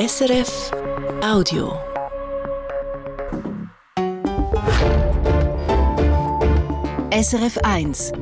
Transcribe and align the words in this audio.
SRF 0.00 0.70
Audio. 1.22 1.78
SRF 7.12 7.58
1. 7.58 8.12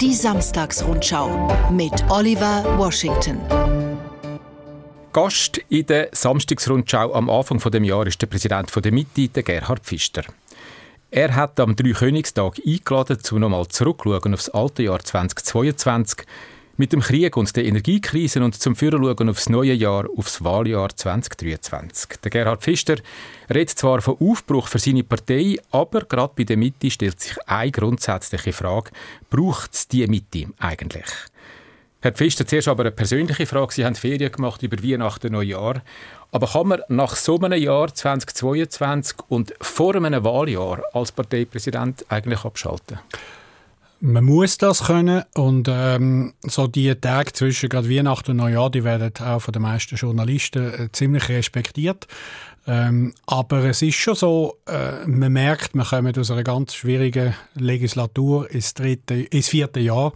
Die 0.00 0.12
Samstagsrundschau 0.12 1.48
mit 1.70 1.92
Oliver 2.10 2.64
Washington. 2.76 3.38
Gast 5.12 5.58
in 5.68 5.86
der 5.86 6.08
Samstagsrundschau 6.10 7.14
am 7.14 7.30
Anfang 7.30 7.58
des 7.60 7.86
Jahres 7.86 8.14
ist 8.14 8.22
der 8.22 8.26
Präsident 8.26 8.72
der 8.74 8.90
Mitte, 8.92 9.44
Gerhard 9.44 9.84
Pfister. 9.84 10.24
Er 11.12 11.36
hat 11.36 11.60
am 11.60 11.76
Dreikönigstag 11.76 12.60
eingeladen, 12.66 13.18
um 13.30 13.38
nochmal 13.38 13.68
zurückzuschauen 13.68 14.34
auf 14.34 14.40
das 14.40 14.48
alte 14.48 14.82
Jahr 14.82 14.98
2022 14.98 16.26
mit 16.80 16.94
dem 16.94 17.00
Krieg 17.00 17.36
und 17.36 17.54
der 17.56 17.66
Energiekrise 17.66 18.42
und 18.42 18.54
zum 18.54 18.74
Führen 18.74 19.28
aufs 19.28 19.50
neue 19.50 19.74
Jahr, 19.74 20.06
aufs 20.16 20.42
Wahljahr 20.42 20.88
2023. 20.88 22.20
Der 22.24 22.30
Gerhard 22.30 22.62
Pfister 22.62 22.96
redet 23.50 23.78
zwar 23.78 24.00
von 24.00 24.16
Aufbruch 24.18 24.66
für 24.66 24.78
seine 24.78 25.04
Partei, 25.04 25.58
aber 25.72 26.00
gerade 26.06 26.32
bei 26.34 26.44
der 26.44 26.56
Mitte 26.56 26.90
stellt 26.90 27.20
sich 27.20 27.36
eine 27.46 27.70
grundsätzliche 27.70 28.54
Frage: 28.54 28.92
Braucht 29.28 29.74
es 29.74 29.88
die 29.88 30.06
Mitte 30.06 30.46
eigentlich? 30.58 31.04
Herr 32.00 32.12
Pfister, 32.12 32.46
zuerst 32.46 32.68
aber 32.68 32.84
eine 32.84 32.92
persönliche 32.92 33.44
Frage. 33.44 33.74
Sie 33.74 33.84
haben 33.84 33.94
Ferien 33.94 34.32
gemacht 34.32 34.62
über 34.62 34.82
Weihnachten, 34.82 35.34
Neujahr. 35.34 35.82
Aber 36.32 36.46
kann 36.46 36.68
man 36.68 36.80
nach 36.88 37.14
so 37.14 37.38
einem 37.38 37.60
Jahr 37.60 37.94
2022 37.94 39.18
und 39.28 39.52
vor 39.60 39.94
einem 39.94 40.24
Wahljahr 40.24 40.82
als 40.94 41.12
Parteipräsident 41.12 42.06
eigentlich 42.08 42.42
abschalten? 42.42 43.00
Man 44.02 44.24
muss 44.24 44.56
das 44.56 44.84
können 44.84 45.24
und 45.34 45.68
ähm, 45.70 46.32
so 46.42 46.66
die 46.66 46.94
Tage 46.94 47.34
zwischen 47.34 47.68
gerade 47.68 47.90
Weihnachten 47.90 48.30
und 48.30 48.38
Neujahr, 48.38 48.70
die 48.70 48.82
werden 48.82 49.12
auch 49.22 49.40
von 49.40 49.52
den 49.52 49.60
meisten 49.60 49.96
Journalisten 49.96 50.72
äh, 50.72 50.88
ziemlich 50.90 51.28
respektiert. 51.28 52.06
Ähm, 52.66 53.12
aber 53.26 53.64
es 53.64 53.82
ist 53.82 53.96
schon 53.96 54.14
so, 54.14 54.56
äh, 54.66 55.06
man 55.06 55.34
merkt, 55.34 55.74
man 55.74 55.84
kommt 55.84 56.18
aus 56.18 56.30
einer 56.30 56.44
ganz 56.44 56.74
schwierigen 56.76 57.34
Legislatur 57.56 58.50
ins, 58.50 58.72
dritte, 58.72 59.16
ins 59.16 59.48
vierte 59.48 59.80
Jahr. 59.80 60.14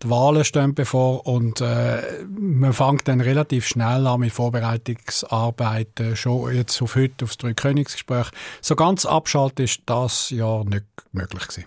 Die 0.00 0.10
Wahlen 0.10 0.44
stehen 0.44 0.76
bevor 0.76 1.26
und 1.26 1.60
äh, 1.60 2.00
man 2.28 2.72
fängt 2.72 3.08
dann 3.08 3.20
relativ 3.20 3.66
schnell 3.66 4.06
an 4.06 4.20
mit 4.20 4.32
Vorbereitungsarbeiten, 4.32 6.14
schon 6.14 6.54
jetzt 6.54 6.80
auf 6.80 6.94
heute, 6.94 7.24
aufs 7.24 7.38
Dreikönigsgespräch. 7.38 8.28
So 8.60 8.76
ganz 8.76 9.04
abschalten 9.06 9.64
ist 9.64 9.80
das 9.86 10.30
ja 10.30 10.62
nicht 10.62 10.86
möglich 11.10 11.48
gewesen. 11.48 11.64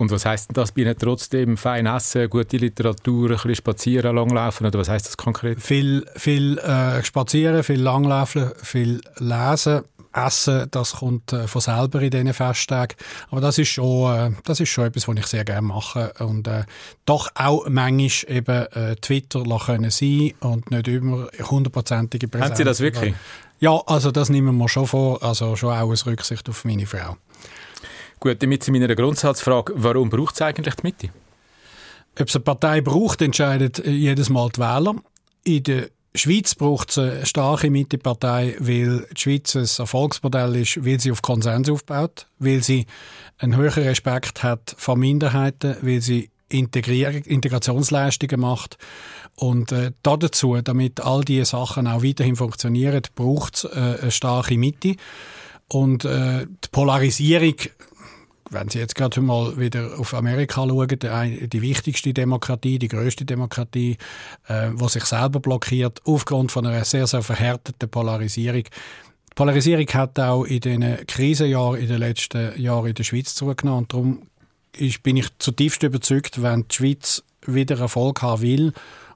Und 0.00 0.10
was 0.10 0.24
heißt 0.24 0.48
denn 0.48 0.54
das 0.54 0.72
bei 0.72 0.80
Ihnen 0.80 0.96
trotzdem? 0.98 1.58
Fein 1.58 1.84
essen, 1.84 2.30
gute 2.30 2.56
Literatur, 2.56 3.28
ein 3.28 3.36
bisschen 3.36 3.56
spazieren, 3.56 4.16
langlaufen? 4.16 4.66
Oder 4.66 4.78
was 4.78 4.88
heißt 4.88 5.06
das 5.06 5.16
konkret? 5.18 5.60
Viel, 5.60 6.06
viel 6.16 6.56
äh, 6.56 7.04
spazieren, 7.04 7.62
viel 7.62 7.82
langlaufen, 7.82 8.50
viel 8.62 9.02
lesen. 9.18 9.82
Essen, 10.14 10.68
das 10.70 10.94
kommt 10.94 11.34
äh, 11.34 11.46
von 11.46 11.60
selber 11.60 12.00
in 12.00 12.10
diesen 12.10 12.32
Festtagen. 12.32 12.96
Aber 13.30 13.42
das 13.42 13.58
ist 13.58 13.68
schon, 13.68 14.16
äh, 14.16 14.30
das 14.44 14.58
ist 14.60 14.70
schon 14.70 14.86
etwas, 14.86 15.06
was 15.06 15.18
ich 15.18 15.26
sehr 15.26 15.44
gerne 15.44 15.68
mache. 15.68 16.14
Und 16.18 16.48
äh, 16.48 16.64
doch 17.04 17.28
auch 17.34 17.68
manchmal 17.68 18.34
eben 18.34 18.66
äh, 18.72 18.96
Twitter 18.96 19.44
können 19.66 19.90
sein 19.90 20.32
und 20.40 20.70
nicht 20.70 20.88
immer 20.88 21.28
hundertprozentige 21.42 22.26
Präsenz. 22.26 22.52
Haben 22.52 22.56
Sie 22.56 22.64
das 22.64 22.80
wirklich? 22.80 23.14
Ja, 23.60 23.78
also 23.86 24.10
das 24.10 24.30
nehmen 24.30 24.56
wir 24.56 24.68
schon 24.70 24.86
vor. 24.86 25.22
Also 25.22 25.54
schon 25.56 25.74
auch 25.74 25.90
aus 25.90 26.06
Rücksicht 26.06 26.48
auf 26.48 26.64
meine 26.64 26.86
Frau. 26.86 27.18
Gut, 28.20 28.42
damit 28.42 28.62
zu 28.62 28.70
meiner 28.70 28.94
Grundsatzfrage, 28.94 29.72
warum 29.76 30.10
braucht 30.10 30.34
es 30.34 30.42
eigentlich 30.42 30.74
die 30.74 30.82
Mitte? 30.82 31.08
Ob 32.20 32.28
es 32.28 32.36
eine 32.36 32.44
Partei 32.44 32.82
braucht, 32.82 33.22
entscheidet 33.22 33.78
äh, 33.78 33.90
jedes 33.90 34.28
Mal 34.28 34.50
die 34.50 34.60
Wähler. 34.60 34.94
In 35.44 35.62
der 35.62 35.88
Schweiz 36.14 36.54
braucht 36.54 36.90
es 36.90 36.98
eine 36.98 37.24
starke 37.24 37.70
Mittepartei, 37.70 38.56
weil 38.58 39.06
die 39.16 39.20
Schweiz 39.20 39.56
ein 39.56 39.66
Erfolgsmodell 39.78 40.56
ist, 40.56 40.84
weil 40.84 41.00
sie 41.00 41.12
auf 41.12 41.22
Konsens 41.22 41.70
aufbaut, 41.70 42.26
weil 42.38 42.62
sie 42.62 42.84
einen 43.38 43.56
höheren 43.56 43.84
Respekt 43.84 44.42
hat 44.42 44.74
vor 44.76 44.96
Minderheiten, 44.96 45.76
weil 45.80 46.02
sie 46.02 46.28
Integrationsleistungen 46.50 48.40
macht. 48.40 48.76
Und 49.36 49.72
äh, 49.72 49.92
dazu, 50.02 50.60
damit 50.62 51.00
all 51.00 51.24
diese 51.24 51.46
Sachen 51.46 51.86
auch 51.86 52.02
weiterhin 52.02 52.36
funktionieren, 52.36 53.00
braucht 53.14 53.54
es 53.56 53.64
äh, 53.64 53.98
eine 54.02 54.10
starke 54.10 54.58
Mitte. 54.58 54.96
Und 55.68 56.04
äh, 56.04 56.46
die 56.46 56.68
Polarisierung 56.70 57.54
wenn 58.50 58.68
Sie 58.68 58.78
jetzt 58.78 58.94
gerade 58.94 59.20
mal 59.20 59.56
wieder 59.58 59.98
auf 59.98 60.12
Amerika 60.12 60.66
schauen, 60.66 60.88
die, 60.88 61.62
wichtigste 61.62 62.12
Demokratie, 62.12 62.78
die 62.78 62.88
größte 62.88 63.24
Demokratie, 63.24 63.96
äh, 64.48 64.70
wo 64.74 64.88
sich 64.88 65.04
selber 65.04 65.40
blockiert 65.40 66.00
aufgrund 66.04 66.52
von 66.52 66.66
einer 66.66 66.84
sehr, 66.84 67.06
sehr 67.06 67.22
verhärteten 67.22 67.88
Polarisierung. 67.88 68.64
Die 68.64 69.34
Polarisierung 69.34 69.86
hat 69.86 70.18
auch 70.18 70.44
in 70.44 70.60
den 70.60 71.06
Krisenjahren 71.06 71.80
in 71.80 71.88
den 71.88 71.98
letzten 71.98 72.60
Jahren 72.60 72.88
in 72.88 72.94
der 72.94 73.04
Schweiz 73.04 73.34
zugenommen 73.34 73.84
und 73.84 73.92
darum 73.92 74.22
ist, 74.76 75.02
bin 75.02 75.16
ich 75.16 75.28
zutiefst 75.38 75.82
überzeugt, 75.82 76.42
wenn 76.42 76.66
die 76.68 76.74
Schweiz 76.74 77.22
wieder 77.46 77.78
Erfolg 77.78 78.22
haben 78.22 78.42
will 78.42 78.72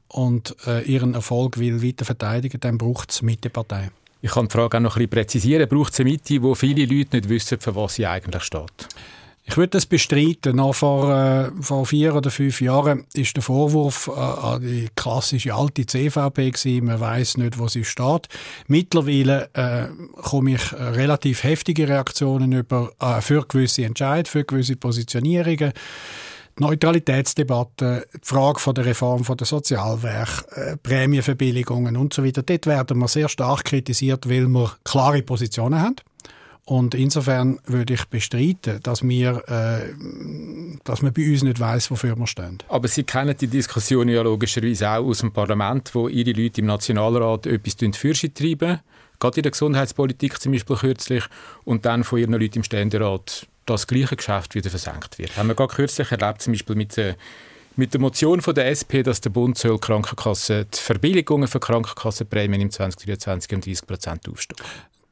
und 0.08 0.56
äh, 0.66 0.82
ihren 0.82 1.14
Erfolg 1.14 1.58
will 1.58 1.82
weiter 1.82 2.04
verteidigen, 2.04 2.60
dann 2.60 2.78
braucht 2.78 3.10
es 3.10 3.22
Mittepartei. 3.22 3.90
Ich 4.22 4.30
kann 4.30 4.48
die 4.48 4.52
Frage 4.52 4.78
auch 4.78 4.80
noch 4.80 4.96
ein 4.96 5.00
bisschen 5.00 5.10
präzisieren. 5.10 5.68
Braucht 5.68 5.92
es 5.92 6.00
eine 6.00 6.10
Mitte, 6.10 6.42
wo 6.42 6.54
viele 6.54 6.86
Leute 6.86 7.16
nicht 7.16 7.28
wissen, 7.28 7.60
für 7.60 7.76
was 7.76 7.96
sie 7.96 8.06
eigentlich 8.06 8.42
steht? 8.42 8.88
Ich 9.46 9.58
würde 9.58 9.70
das 9.70 9.84
bestreiten. 9.84 10.56
Noch 10.56 10.74
vor, 10.74 11.14
äh, 11.14 11.50
vor 11.60 11.84
vier 11.84 12.14
oder 12.14 12.30
fünf 12.30 12.62
Jahren 12.62 13.06
ist 13.12 13.36
der 13.36 13.42
Vorwurf 13.42 14.08
äh, 14.08 14.18
an 14.18 14.62
die 14.62 14.88
klassische 14.96 15.54
alte 15.54 15.84
CVP 15.84 16.50
gewesen. 16.50 16.86
Man 16.86 16.98
weiß 16.98 17.36
nicht, 17.36 17.58
wo 17.58 17.68
sie 17.68 17.84
steht. 17.84 18.28
Mittlerweile 18.68 19.50
äh, 19.52 19.88
komme 20.22 20.54
ich 20.54 20.72
äh, 20.72 20.82
relativ 20.82 21.44
heftige 21.44 21.88
Reaktionen 21.88 22.52
über 22.52 22.92
äh, 23.00 23.20
für 23.20 23.44
gewisse 23.46 23.84
Entscheidungen, 23.84 24.26
für 24.26 24.44
gewisse 24.44 24.76
Positionierungen. 24.76 25.72
Die 26.58 26.62
Neutralitätsdebatte, 26.62 28.06
die 28.14 28.18
Frage 28.22 28.60
von 28.60 28.74
der 28.74 28.86
Reform 28.86 29.24
von 29.24 29.36
der 29.36 29.46
Sozialwerk, 29.46 30.46
äh, 30.54 30.76
Prämienverbilligungen 30.78 31.98
und 31.98 32.14
so 32.14 32.24
weiter. 32.24 32.42
Dort 32.42 32.66
werden 32.66 32.98
wir 32.98 33.08
sehr 33.08 33.28
stark 33.28 33.64
kritisiert, 33.64 34.26
weil 34.26 34.46
wir 34.48 34.72
klare 34.84 35.22
Positionen 35.22 35.82
haben. 35.82 35.96
Und 36.66 36.94
insofern 36.94 37.58
würde 37.66 37.92
ich 37.92 38.04
bestreiten, 38.06 38.80
dass 38.82 39.02
wir, 39.02 39.42
äh, 39.48 39.92
dass 40.84 41.02
man 41.02 41.12
bei 41.12 41.30
uns 41.30 41.42
nicht 41.42 41.60
weiß, 41.60 41.90
wofür 41.90 42.16
wir 42.16 42.26
stehen. 42.26 42.58
Aber 42.68 42.88
Sie 42.88 43.04
kennen 43.04 43.36
die 43.38 43.48
Diskussion 43.48 44.08
ja 44.08 44.22
logischerweise 44.22 44.88
auch 44.88 45.04
aus 45.04 45.18
dem 45.18 45.32
Parlament, 45.32 45.94
wo 45.94 46.08
Ihre 46.08 46.32
Leute 46.32 46.62
im 46.62 46.66
Nationalrat 46.66 47.46
etwas 47.46 47.76
für 47.96 48.14
treiben, 48.14 48.80
gerade 49.20 49.36
in 49.36 49.42
der 49.42 49.52
Gesundheitspolitik 49.52 50.40
zum 50.40 50.52
Beispiel 50.52 50.76
kürzlich, 50.76 51.24
und 51.64 51.84
dann 51.84 52.02
von 52.02 52.18
Ihren 52.18 52.32
Leuten 52.32 52.58
im 52.58 52.64
Ständerat 52.64 53.46
das 53.66 53.86
gleiche 53.86 54.16
Geschäft 54.16 54.54
wieder 54.54 54.70
versenkt 54.70 55.18
wird. 55.18 55.36
Haben 55.36 55.48
wir 55.48 55.54
gerade 55.54 55.74
kürzlich 55.74 56.10
erlebt, 56.12 56.40
zum 56.40 56.54
Beispiel 56.54 56.76
mit 56.76 56.96
der 56.96 57.16
mit 57.76 57.92
der 57.92 58.00
Motion 58.00 58.40
von 58.40 58.54
der 58.54 58.68
SP, 58.70 59.02
dass 59.02 59.20
der 59.20 59.30
Bund 59.30 59.58
soll 59.58 59.80
Krankenkassen, 59.80 60.66
die 60.72 60.78
Verbilligungen 60.78 61.48
für 61.48 61.58
Krankenkassenprämien 61.58 62.60
im 62.62 62.70
2023 62.70 63.52
um 63.52 63.60
30 63.60 63.86
Prozent 63.86 64.28
aufstocken. 64.28 64.64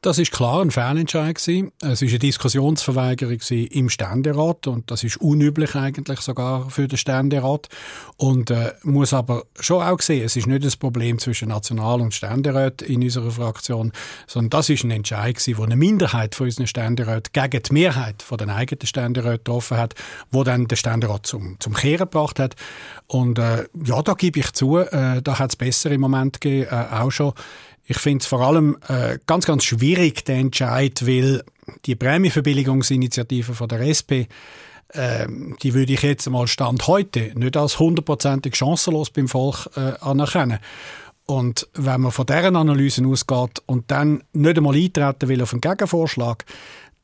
Das 0.03 0.17
ist 0.17 0.33
klar 0.33 0.61
ein 0.61 0.69
Fehlentscheid 0.69 1.35
gewesen. 1.35 1.71
Es 1.81 2.01
ist 2.01 2.09
eine 2.09 2.19
Diskussionsverweigerung 2.19 3.39
im 3.49 3.87
Ständerat 3.87 4.67
und 4.67 4.91
das 4.91 5.05
ist 5.05 5.15
unüblich 5.15 5.75
eigentlich 5.75 6.19
sogar 6.19 6.69
für 6.69 6.89
den 6.89 6.97
Ständerat. 6.97 7.69
Und 8.17 8.51
äh, 8.51 8.73
muss 8.83 9.13
aber 9.13 9.45
schon 9.61 9.81
auch 9.81 10.01
sehen, 10.01 10.25
es 10.25 10.35
ist 10.35 10.45
nicht 10.45 10.65
das 10.65 10.75
Problem 10.75 11.19
zwischen 11.19 11.47
National- 11.47 12.01
und 12.01 12.13
Ständerat 12.13 12.81
in 12.81 13.01
unserer 13.01 13.31
Fraktion, 13.31 13.93
sondern 14.27 14.49
das 14.49 14.67
ist 14.67 14.83
ein 14.83 14.91
Entscheid 14.91 15.35
gewesen, 15.35 15.57
wo 15.57 15.63
eine 15.63 15.77
Minderheit 15.77 16.35
von 16.35 16.47
unseren 16.47 16.67
Ständeräten 16.67 17.31
gegen 17.31 17.63
die 17.63 17.73
Mehrheit 17.73 18.21
von 18.21 18.37
den 18.37 18.49
eigenen 18.49 18.85
Ständeräten 18.85 19.45
getroffen 19.45 19.77
hat, 19.77 19.93
wo 20.31 20.43
dann 20.43 20.67
der 20.67 20.75
Ständerat 20.75 21.25
zum 21.25 21.55
zum 21.59 21.73
Kehren 21.73 22.09
gebracht 22.09 22.39
hat. 22.39 22.57
Und 23.07 23.39
äh, 23.39 23.69
ja, 23.85 24.01
da 24.01 24.15
gebe 24.15 24.41
ich 24.41 24.51
zu, 24.51 24.79
äh, 24.79 25.21
da 25.21 25.39
hat 25.39 25.51
es 25.51 25.55
besser 25.55 25.91
im 25.91 26.01
Moment 26.01 26.41
gegeben, 26.41 26.67
äh, 26.69 26.93
auch 26.93 27.09
schon 27.09 27.31
ich 27.85 27.97
finde 27.97 28.21
es 28.21 28.27
vor 28.27 28.41
allem 28.41 28.77
äh, 28.87 29.19
ganz, 29.27 29.45
ganz 29.45 29.63
schwierig, 29.63 30.23
den 30.25 30.47
Entscheid, 30.47 31.05
weil 31.05 31.43
die 31.85 31.95
Prämieverbilligungsinitiative 31.95 33.53
von 33.53 33.67
der 33.67 33.81
SP, 33.81 34.27
äh, 34.89 35.27
die 35.61 35.73
würde 35.73 35.93
ich 35.93 36.01
jetzt 36.01 36.29
mal 36.29 36.47
Stand 36.47 36.87
heute 36.87 37.31
nicht 37.35 37.57
als 37.57 37.79
hundertprozentig 37.79 38.55
chancenlos 38.55 39.09
beim 39.09 39.27
Volk 39.27 39.69
äh, 39.75 39.93
anerkennen. 39.99 40.59
Und 41.25 41.69
wenn 41.73 42.01
man 42.01 42.11
von 42.11 42.25
deren 42.25 42.55
Analysen 42.55 43.05
ausgeht 43.05 43.61
und 43.65 43.89
dann 43.91 44.23
nicht 44.33 44.57
einmal 44.57 44.75
eintreten 44.75 45.29
will 45.29 45.41
auf 45.41 45.53
einen 45.53 45.61
Gegenvorschlag, 45.61 46.43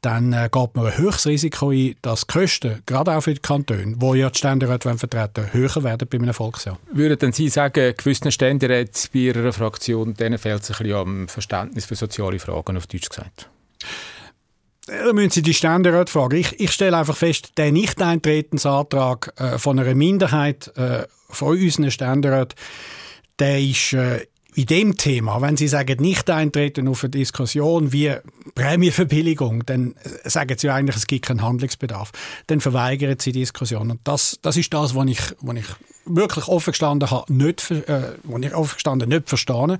dann 0.02 0.32
äh, 0.34 0.50
geht 0.52 0.76
man 0.76 0.86
ein 0.86 0.98
höchstes 0.98 1.26
Risiko 1.26 1.72
ein, 1.72 1.96
dass 2.02 2.26
die 2.26 2.34
Kosten, 2.34 2.82
gerade 2.86 3.16
auch 3.16 3.22
für 3.22 3.34
die 3.34 3.42
Kantone, 3.42 3.96
wo 3.98 4.14
ja 4.14 4.30
die 4.30 4.38
Ständeräte 4.38 4.98
vertreten 4.98 5.52
höher 5.52 5.84
werden 5.84 6.08
bei 6.10 6.18
einem 6.18 6.34
Volksjahr. 6.34 6.80
Würden 6.92 7.20
denn 7.20 7.34
Sie 7.34 7.50
sagen, 7.50 7.94
gewissen 7.98 8.32
Ständeräten 8.32 9.10
bei 9.14 9.20
Ihrer 9.20 9.52
Fraktion, 9.52 10.14
denen 10.14 10.38
fehlt 10.38 10.64
es 10.64 10.72
ein 10.72 10.78
bisschen 10.78 10.96
am 10.96 11.28
Verständnis 11.28 11.86
für 11.86 11.96
soziale 11.96 12.40
Fragen, 12.40 12.78
auf 12.78 12.88
Deutsch 12.88 13.10
gesagt? 13.10 13.50
Da 14.88 15.14
müssen 15.14 15.32
Sie 15.32 15.42
die 15.42 15.54
Ständeräte 15.54 16.12
fragen. 16.12 16.38
Ich, 16.38 16.60
ich 16.60 16.72
stelle 16.72 16.98
einfach 16.98 17.16
fest, 17.16 17.52
der 17.58 17.72
Nicht-Eintretensantrag 17.72 19.34
äh, 19.38 19.58
von 19.60 19.78
einer 19.80 19.94
Minderheit 19.96 20.72
äh, 20.78 21.04
von 21.30 21.58
unseren 21.58 21.92
Ständeräten, 21.92 22.56
der 23.38 23.60
ist 23.60 23.94
äh, 23.94 24.26
in 24.56 24.66
dem 24.66 24.98
Thema, 24.98 25.42
wenn 25.42 25.58
Sie 25.58 25.68
sagen, 25.68 26.02
nicht 26.02 26.30
eintreten 26.30 26.88
auf 26.88 27.04
eine 27.04 27.12
Diskussion 27.12 27.94
wie 27.94 28.14
Prämienverbilligung, 28.56 29.66
dann 29.66 29.96
sagen 30.24 30.58
Sie 30.58 30.70
eigentlich, 30.70 30.96
es 30.96 31.08
gibt 31.08 31.26
keinen 31.26 31.44
Handlungsbedarf. 31.44 32.12
Dann 32.48 32.60
verweigern 32.60 33.18
Sie 33.20 33.32
die 33.32 33.40
Diskussion. 33.40 33.92
Und 33.92 34.02
das, 34.04 34.40
das 34.42 34.58
ist 34.58 34.74
das, 34.74 34.96
was 34.96 35.08
ich, 35.08 35.22
was 35.42 35.56
ich 35.58 35.66
wirklich 36.06 36.48
offen 36.48 36.72
gestanden 36.72 37.12
habe, 37.12 37.32
nicht, 37.32 37.70
äh, 37.70 38.14
was 38.24 38.42
ich 38.42 38.56
offen 38.56 38.74
gestanden 38.76 39.10
nicht 39.10 39.30
verstehe. 39.30 39.78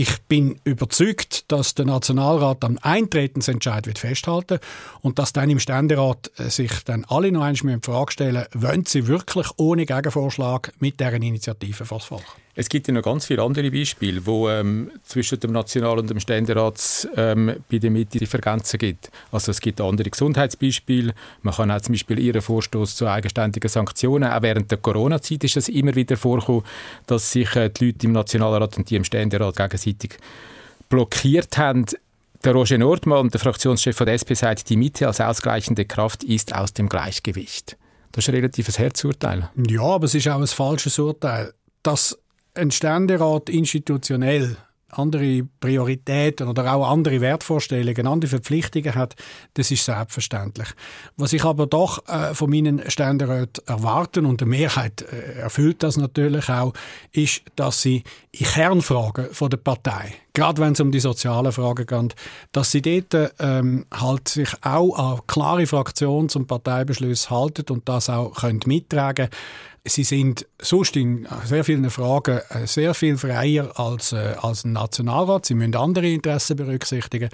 Ich 0.00 0.22
bin 0.28 0.60
überzeugt, 0.62 1.50
dass 1.50 1.74
der 1.74 1.84
Nationalrat 1.84 2.62
am 2.62 2.78
Eintretensentscheid 2.82 3.88
wird 3.88 3.98
festhalten 3.98 4.60
und 5.00 5.18
dass 5.18 5.32
dann 5.32 5.50
im 5.50 5.58
Ständerat 5.58 6.30
äh, 6.36 6.50
sich 6.50 6.70
dann 6.84 7.04
alle 7.08 7.32
noch 7.32 7.42
einmal 7.42 7.74
in 7.74 7.82
Frage 7.82 8.12
stellen, 8.12 8.44
wollen 8.54 8.86
sie 8.86 9.08
wirklich 9.08 9.48
ohne 9.56 9.86
Gegenvorschlag 9.86 10.72
mit 10.78 11.00
deren 11.00 11.22
Initiative 11.22 11.84
vors 11.84 12.04
Volk? 12.04 12.22
Es 12.60 12.68
gibt 12.68 12.88
ja 12.88 12.94
noch 12.94 13.02
ganz 13.02 13.24
viele 13.24 13.42
andere 13.42 13.70
Beispiele, 13.70 14.26
wo 14.26 14.48
ähm, 14.48 14.90
zwischen 15.04 15.38
dem 15.38 15.52
National- 15.52 16.00
und 16.00 16.10
dem 16.10 16.18
Ständerat 16.18 17.08
ähm, 17.16 17.54
bei 17.70 17.78
der 17.78 17.92
Mitte 17.92 18.18
Divergenzen 18.18 18.78
gibt. 18.78 19.12
Also 19.30 19.52
es 19.52 19.60
gibt 19.60 19.80
andere 19.80 20.10
Gesundheitsbeispiele. 20.10 21.14
Man 21.42 21.54
kann 21.54 21.70
auch 21.70 21.80
zum 21.80 21.92
Beispiel 21.92 22.18
Ihren 22.18 22.42
Vorstoß 22.42 22.96
zu 22.96 23.06
eigenständigen 23.06 23.68
Sanktionen. 23.68 24.28
Auch 24.28 24.42
während 24.42 24.72
der 24.72 24.78
Corona-Zeit 24.78 25.44
ist 25.44 25.56
es 25.56 25.68
immer 25.68 25.94
wieder 25.94 26.16
vorgekommen, 26.16 26.64
dass 27.06 27.30
sich 27.30 27.54
äh, 27.54 27.70
die 27.70 27.86
Leute 27.86 28.06
im 28.08 28.12
Nationalrat 28.12 28.76
und 28.76 28.90
die 28.90 28.96
im 28.96 29.04
Ständerat 29.04 29.54
gegenseitig 29.54 29.87
blockiert 30.88 31.58
haben. 31.58 31.86
Der 32.44 32.52
Roger 32.52 32.78
Nordmann, 32.78 33.30
der 33.30 33.40
Fraktionschef 33.40 33.96
von 33.96 34.06
der 34.06 34.14
SP, 34.14 34.34
sagt, 34.34 34.68
die 34.68 34.76
Mitte 34.76 35.06
als 35.06 35.20
ausgleichende 35.20 35.84
Kraft 35.84 36.22
ist 36.22 36.54
aus 36.54 36.72
dem 36.72 36.88
Gleichgewicht. 36.88 37.76
Das 38.12 38.24
ist 38.24 38.28
ein 38.28 38.36
relatives 38.36 38.78
Herzurteil. 38.78 39.50
Ja, 39.68 39.82
aber 39.82 40.04
es 40.04 40.14
ist 40.14 40.28
auch 40.28 40.40
ein 40.40 40.46
falsches 40.46 40.98
Urteil. 40.98 41.52
Das 41.82 42.18
ein 42.54 42.70
Ständerat 42.70 43.48
institutionell 43.48 44.56
andere 44.90 45.42
Prioritäten 45.60 46.48
oder 46.48 46.72
auch 46.72 46.90
andere 46.90 47.20
Wertvorstellungen, 47.20 48.06
andere 48.06 48.30
Verpflichtungen 48.30 48.94
hat, 48.94 49.14
das 49.54 49.70
ist 49.70 49.84
selbstverständlich. 49.84 50.68
Was 51.16 51.32
ich 51.32 51.44
aber 51.44 51.66
doch 51.66 52.06
äh, 52.08 52.34
von 52.34 52.50
meinen 52.50 52.88
Ständeräten 52.90 53.66
erwarten, 53.66 54.24
und 54.24 54.40
die 54.40 54.46
Mehrheit 54.46 55.02
äh, 55.02 55.40
erfüllt 55.40 55.82
das 55.82 55.96
natürlich 55.96 56.48
auch, 56.48 56.72
ist, 57.12 57.42
dass 57.56 57.82
sie 57.82 58.02
in 58.32 58.46
Kernfragen 58.46 59.32
von 59.32 59.50
der 59.50 59.58
Partei, 59.58 60.14
gerade 60.32 60.62
wenn 60.62 60.72
es 60.72 60.80
um 60.80 60.90
die 60.90 61.00
sozialen 61.00 61.52
Fragen 61.52 61.86
geht, 61.86 62.14
dass 62.52 62.70
sie 62.70 62.82
dort 62.82 63.34
ähm, 63.38 63.84
halt 63.92 64.28
sich 64.28 64.50
auch 64.62 64.94
an 64.94 65.20
klare 65.26 65.66
Fraktions- 65.66 66.36
und 66.36 66.46
Parteibeschlüsse 66.46 67.30
halten 67.30 67.66
und 67.70 67.88
das 67.88 68.08
auch 68.08 68.34
können 68.34 68.60
mittragen 68.64 69.28
Sie 69.88 70.04
sind 70.04 70.46
sonst 70.60 70.96
in 70.96 71.26
sehr 71.44 71.64
vielen 71.64 71.90
Fragen 71.90 72.40
äh, 72.50 72.66
sehr 72.66 72.94
viel 72.94 73.16
freier 73.16 73.78
als, 73.78 74.12
äh, 74.12 74.34
als 74.40 74.64
ein 74.64 74.72
Nationalrat. 74.72 75.46
Sie 75.46 75.54
müssen 75.54 75.74
andere 75.74 76.08
Interessen 76.08 76.56
berücksichtigen. 76.56 77.28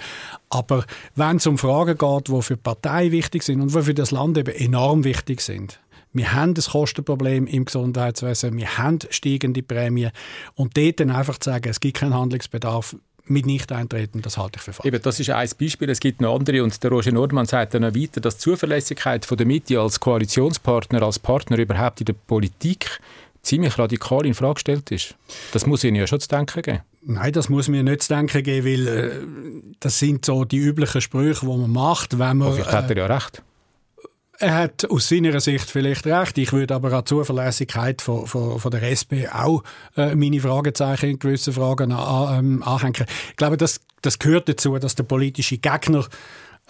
Aber 0.51 0.85
wenn 1.15 1.37
es 1.37 1.47
um 1.47 1.59
Fragen 1.59 1.99
geht, 1.99 2.29
die 2.29 2.43
für 2.43 2.55
die 2.55 2.62
Partei 2.62 3.11
wichtig 3.11 3.43
sind 3.43 3.61
und 3.61 3.75
die 3.75 3.83
für 3.83 3.95
das 3.95 4.11
Land 4.11 4.39
eben 4.39 4.55
enorm 4.55 5.05
wichtig 5.05 5.41
sind, 5.41 5.81
wir 6.15 6.33
haben 6.33 6.55
das 6.55 6.71
Kostenproblem 6.71 7.49
im 7.49 7.65
Gesundheitswesen, 7.65 8.57
wir 8.57 8.79
haben 8.79 9.00
steigende 9.11 9.65
Prämien 9.65 10.12
und 10.55 10.77
dort 10.77 11.00
dann 11.00 11.11
einfach 11.11 11.39
zu 11.39 11.50
sagen, 11.50 11.69
es 11.69 11.81
gibt 11.81 11.99
keinen 11.99 12.15
Handlungsbedarf, 12.15 12.95
mit 13.26 13.47
Nicht-Eintreten, 13.47 14.23
das 14.23 14.37
halte 14.37 14.59
ich 14.59 14.62
für 14.62 14.73
falsch. 14.73 14.87
Eben, 14.87 15.00
das 15.03 15.19
ist 15.21 15.31
ein 15.31 15.49
Beispiel, 15.59 15.88
es 15.91 16.00
gibt 16.00 16.21
noch 16.21 16.37
andere 16.37 16.62
und 16.62 16.82
der 16.82 16.91
Roger 16.91 17.12
Nordmann 17.12 17.47
sagt 17.47 17.75
dann 17.75 17.82
noch 17.82 17.94
weiter, 17.94 18.21
dass 18.21 18.37
die 18.37 18.43
Zuverlässigkeit 18.43 19.25
von 19.25 19.37
der 19.37 19.47
Mitte 19.47 19.81
als 19.81 20.00
Koalitionspartner, 20.00 21.03
als 21.03 21.19
Partner 21.19 21.59
überhaupt 21.59 22.00
in 22.00 22.06
der 22.06 22.12
Politik 22.12 23.00
ziemlich 23.43 23.79
radikal 23.79 24.26
in 24.26 24.35
Frage 24.35 24.55
gestellt 24.55 24.91
ist. 24.91 25.15
Das 25.53 25.67
muss 25.67 25.85
Ihnen 25.85 25.97
ja 25.97 26.06
schon 26.06 26.21
zu 26.21 26.29
denken 26.29 26.62
geben. 26.62 26.81
Nein, 27.03 27.32
das 27.32 27.49
muss 27.49 27.69
mir 27.69 27.82
nicht 27.82 28.03
zu 28.03 28.15
denken 28.15 28.43
geben, 28.43 28.67
weil 28.67 28.88
äh, 28.88 29.11
das 29.81 29.99
sind 29.99 30.25
so 30.25 30.44
die 30.44 30.56
üblichen 30.59 31.00
Sprüche, 31.00 31.41
die 31.41 31.47
man 31.47 31.71
macht, 31.71 32.19
wenn 32.19 32.38
man... 32.38 32.55
vielleicht 32.55 32.73
hat 32.73 32.91
er 32.91 32.97
ja 32.97 33.06
recht. 33.06 33.43
Er 34.39 34.55
hat 34.55 34.91
aus 34.91 35.09
seiner 35.09 35.39
Sicht 35.41 35.71
vielleicht 35.71 36.07
recht. 36.07 36.37
Ich 36.39 36.53
würde 36.53 36.75
aber 36.75 36.93
an 36.93 37.05
die 37.05 37.09
Zuverlässigkeit 37.09 38.03
von, 38.03 38.27
von, 38.27 38.59
von 38.59 38.71
der 38.71 38.83
SP 38.91 39.29
auch 39.31 39.63
äh, 39.97 40.15
meine 40.15 40.41
Fragezeichen 40.41 41.11
in 41.11 41.19
gewissen 41.19 41.53
Fragen 41.53 41.93
an, 41.93 42.39
ähm, 42.39 42.63
anhängen. 42.63 43.07
Ich 43.31 43.37
glaube, 43.37 43.57
das, 43.57 43.81
das 44.03 44.19
gehört 44.19 44.49
dazu, 44.49 44.77
dass 44.79 44.97
der 44.97 45.05
politische 45.05 45.59
Gegner 45.59 46.07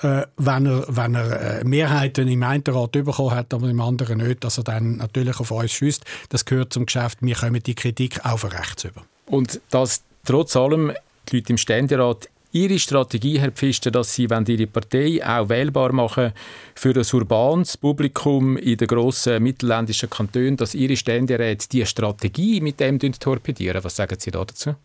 äh, 0.03 0.23
wenn 0.37 0.67
er, 0.67 0.85
wenn 0.89 1.15
er 1.15 1.61
äh, 1.61 1.65
Mehrheiten 1.65 2.27
im 2.29 2.43
einen 2.43 2.65
Rat 2.67 2.93
bekommen 2.93 3.31
hat, 3.31 3.55
aber 3.55 3.69
im 3.69 3.81
anderen 3.81 4.19
nicht, 4.19 4.43
dass 4.43 4.59
er 4.59 4.65
dann 4.65 4.97
natürlich 4.97 5.39
auf 5.39 5.51
uns 5.51 5.73
schießt. 5.73 6.05
Das 6.31 6.45
gehört 6.45 6.73
zum 6.73 6.87
Geschäft. 6.87 7.19
Wir 7.21 7.37
kommen 7.37 7.63
die 7.63 7.75
Kritik 7.75 8.25
auch 8.25 8.39
von 8.39 8.51
rechts 8.51 8.85
über. 8.85 9.03
Und 9.27 9.61
dass 9.71 10.03
trotz 10.25 10.57
allem 10.57 10.93
die 11.29 11.37
Leute 11.37 11.53
im 11.53 11.59
Ständerat 11.59 12.29
Ihre 12.55 12.79
Strategie, 12.79 13.41
Herr 13.41 13.51
Pfister, 13.51 13.91
dass 13.91 14.15
Sie 14.15 14.29
Ihre 14.47 14.69
Partei 14.69 15.21
auch 15.27 15.49
wählbar 15.49 15.93
machen 15.93 16.33
für 16.77 16.95
ein 16.95 17.05
urbanes 17.13 17.77
Publikum 17.77 18.57
in 18.57 18.77
den 18.77 18.87
grossen 18.87 19.43
mittelländischen 19.43 20.09
Kantonen, 20.09 20.57
dass 20.57 20.73
Ihre 20.77 20.97
Ständeräte 20.97 21.69
diese 21.69 21.87
Strategie 21.87 22.61
mit 22.61 22.79
dem 22.79 23.01
torpedieren. 23.01 23.83
Was 23.83 23.97
sagen 23.97 24.17
Sie 24.21 24.31
dazu? 24.31 24.77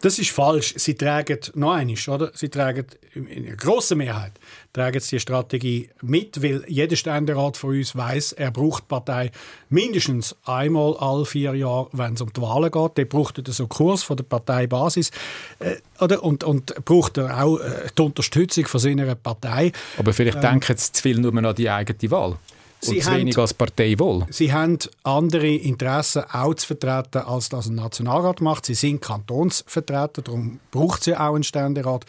Das 0.00 0.18
ist 0.18 0.30
falsch. 0.30 0.72
Sie 0.78 0.94
tragen 0.94 1.38
noch 1.52 1.72
einmal, 1.72 1.98
oder? 2.08 2.30
Sie 2.34 2.48
tragen 2.48 2.86
in 3.12 3.46
einer 3.46 3.56
grossen 3.56 3.98
Mehrheit 3.98 4.32
tragen 4.78 5.00
sie 5.00 5.16
die 5.16 5.20
Strategie 5.20 5.90
mit, 6.02 6.40
weil 6.42 6.64
jeder 6.68 6.94
Ständerat 6.94 7.56
von 7.56 7.70
uns 7.70 7.96
weiß, 7.96 8.32
er 8.32 8.52
braucht 8.52 8.84
die 8.84 8.88
Partei 8.88 9.30
mindestens 9.68 10.36
einmal 10.44 10.96
alle 10.98 11.24
vier 11.24 11.54
Jahre, 11.54 11.88
wenn 11.92 12.14
es 12.14 12.20
um 12.20 12.32
die 12.32 12.40
Wahlen 12.40 12.70
geht. 12.70 12.96
Der 12.96 13.04
braucht 13.06 13.42
so 13.48 13.64
einen 13.64 13.68
Kurs 13.68 14.04
von 14.04 14.16
der 14.16 14.24
Parteibasis 14.24 15.10
äh, 15.58 15.76
oder? 16.00 16.22
Und, 16.22 16.44
und 16.44 16.84
braucht 16.84 17.18
er 17.18 17.42
auch 17.42 17.58
äh, 17.58 17.88
die 17.96 18.02
Unterstützung 18.02 18.66
von 18.66 18.78
seiner 18.78 19.14
Partei. 19.16 19.72
Aber 19.96 20.12
vielleicht 20.12 20.36
ähm, 20.36 20.42
denken 20.42 20.76
sie 20.76 20.92
zu 20.92 21.02
viel 21.02 21.18
nur 21.18 21.34
an 21.34 21.54
die 21.56 21.68
eigene 21.68 22.10
Wahl. 22.12 22.36
Und 22.80 22.94
Sie 22.94 23.00
zu 23.00 23.10
wenig 23.10 23.34
haben, 23.34 23.42
als 23.42 23.54
Partei 23.54 23.98
wohl. 23.98 24.24
Sie 24.30 24.52
haben 24.52 24.78
andere 25.02 25.48
Interessen 25.48 26.22
auch 26.30 26.54
zu 26.54 26.68
vertreten, 26.68 27.26
als 27.26 27.48
das 27.48 27.66
ein 27.66 27.74
Nationalrat 27.74 28.40
macht. 28.40 28.66
Sie 28.66 28.74
sind 28.74 29.00
Kantonsvertreter, 29.00 30.22
darum 30.22 30.60
braucht 30.70 31.02
sie 31.02 31.16
auch 31.16 31.34
einen 31.34 31.42
Ständerat. 31.42 32.06